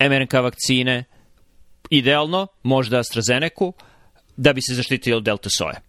mRNK 0.00 0.32
vakcine, 0.32 1.04
idealno, 1.90 2.46
možda 2.62 2.98
AstraZeneca, 2.98 3.72
da 4.36 4.52
bi 4.52 4.62
se 4.62 4.74
zaštitili 4.74 5.16
od 5.16 5.22
delta 5.22 5.48
soje. 5.58 5.80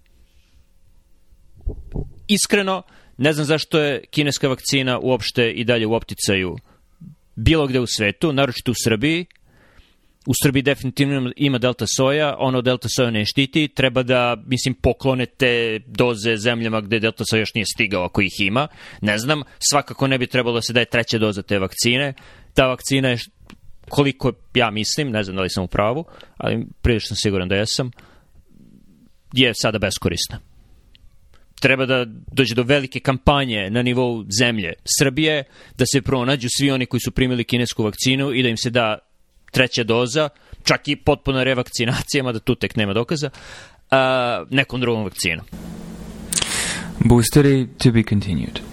Iskreno, 2.28 2.84
ne 3.18 3.34
znam 3.34 3.46
zašto 3.46 3.80
je 3.80 4.04
kineska 4.12 4.48
vakcina 4.48 5.00
uopšte 5.00 5.52
i 5.52 5.64
dalje 5.64 5.88
u 5.88 5.94
opticaju 5.94 6.58
bilo 7.36 7.68
gde 7.68 7.80
u 7.80 7.88
svetu, 7.88 8.34
naročito 8.34 8.72
u 8.72 8.76
Srbiji. 8.84 9.26
U 10.26 10.34
Srbiji 10.44 10.62
definitivno 10.64 11.32
ima 11.36 11.58
delta 11.58 11.86
soja, 11.98 12.36
ono 12.40 12.62
delta 12.62 12.88
soja 12.96 13.12
ne 13.12 13.26
štiti, 13.26 13.68
treba 13.68 14.04
da, 14.04 14.38
mislim, 14.46 14.74
poklonete 14.74 15.80
doze 15.88 16.38
zemljama 16.38 16.82
gde 16.82 17.00
delta 17.00 17.24
soja 17.30 17.40
još 17.40 17.54
nije 17.54 17.66
stigao 17.66 18.04
ako 18.04 18.22
ih 18.22 18.40
ima. 18.40 18.68
Ne 19.02 19.18
znam, 19.18 19.44
svakako 19.72 20.08
ne 20.08 20.18
bi 20.18 20.28
trebalo 20.28 20.56
da 20.56 20.62
se 20.62 20.74
daje 20.74 20.86
treća 20.86 21.18
doza 21.18 21.42
te 21.42 21.60
vakcine. 21.60 22.14
Ta 22.54 22.68
vakcina 22.68 23.10
je, 23.10 23.18
koliko 23.90 24.32
ja 24.54 24.72
mislim, 24.72 25.12
ne 25.12 25.24
znam 25.24 25.36
da 25.36 25.42
li 25.42 25.50
sam 25.50 25.64
u 25.64 25.68
pravu, 25.68 26.06
ali 26.38 26.66
prilično 26.82 27.16
siguran 27.16 27.50
da 27.50 27.56
jesam, 27.56 27.92
je 29.34 29.52
sada 29.56 29.80
beskorisna 29.80 30.51
treba 31.62 31.86
da 31.86 32.06
dođe 32.32 32.56
do 32.56 32.64
velike 32.64 33.00
kampanje 33.00 33.70
na 33.70 33.82
nivou 33.82 34.26
zemlje 34.40 34.74
Srbije, 35.00 35.44
da 35.78 35.86
se 35.86 36.02
pronađu 36.02 36.48
svi 36.58 36.72
oni 36.72 36.86
koji 36.86 37.02
su 37.02 37.12
primili 37.12 37.44
kinesku 37.44 37.84
vakcinu 37.84 38.34
i 38.34 38.44
da 38.44 38.50
im 38.50 38.58
se 38.58 38.70
da 38.70 38.98
treća 39.52 39.84
doza, 39.84 40.30
čak 40.64 40.88
i 40.88 40.96
potpuna 40.96 41.44
revakcinacija, 41.44 42.24
mada 42.24 42.40
tu 42.40 42.56
tek 42.56 42.76
nema 42.76 42.94
dokaza, 42.94 43.30
a, 43.92 44.44
nekom 44.50 44.82
drugom 44.82 45.04
vakcinom. 45.04 45.46
Boosteri 47.00 47.68
to 47.78 47.92
be 47.92 48.04
continued. 48.04 48.71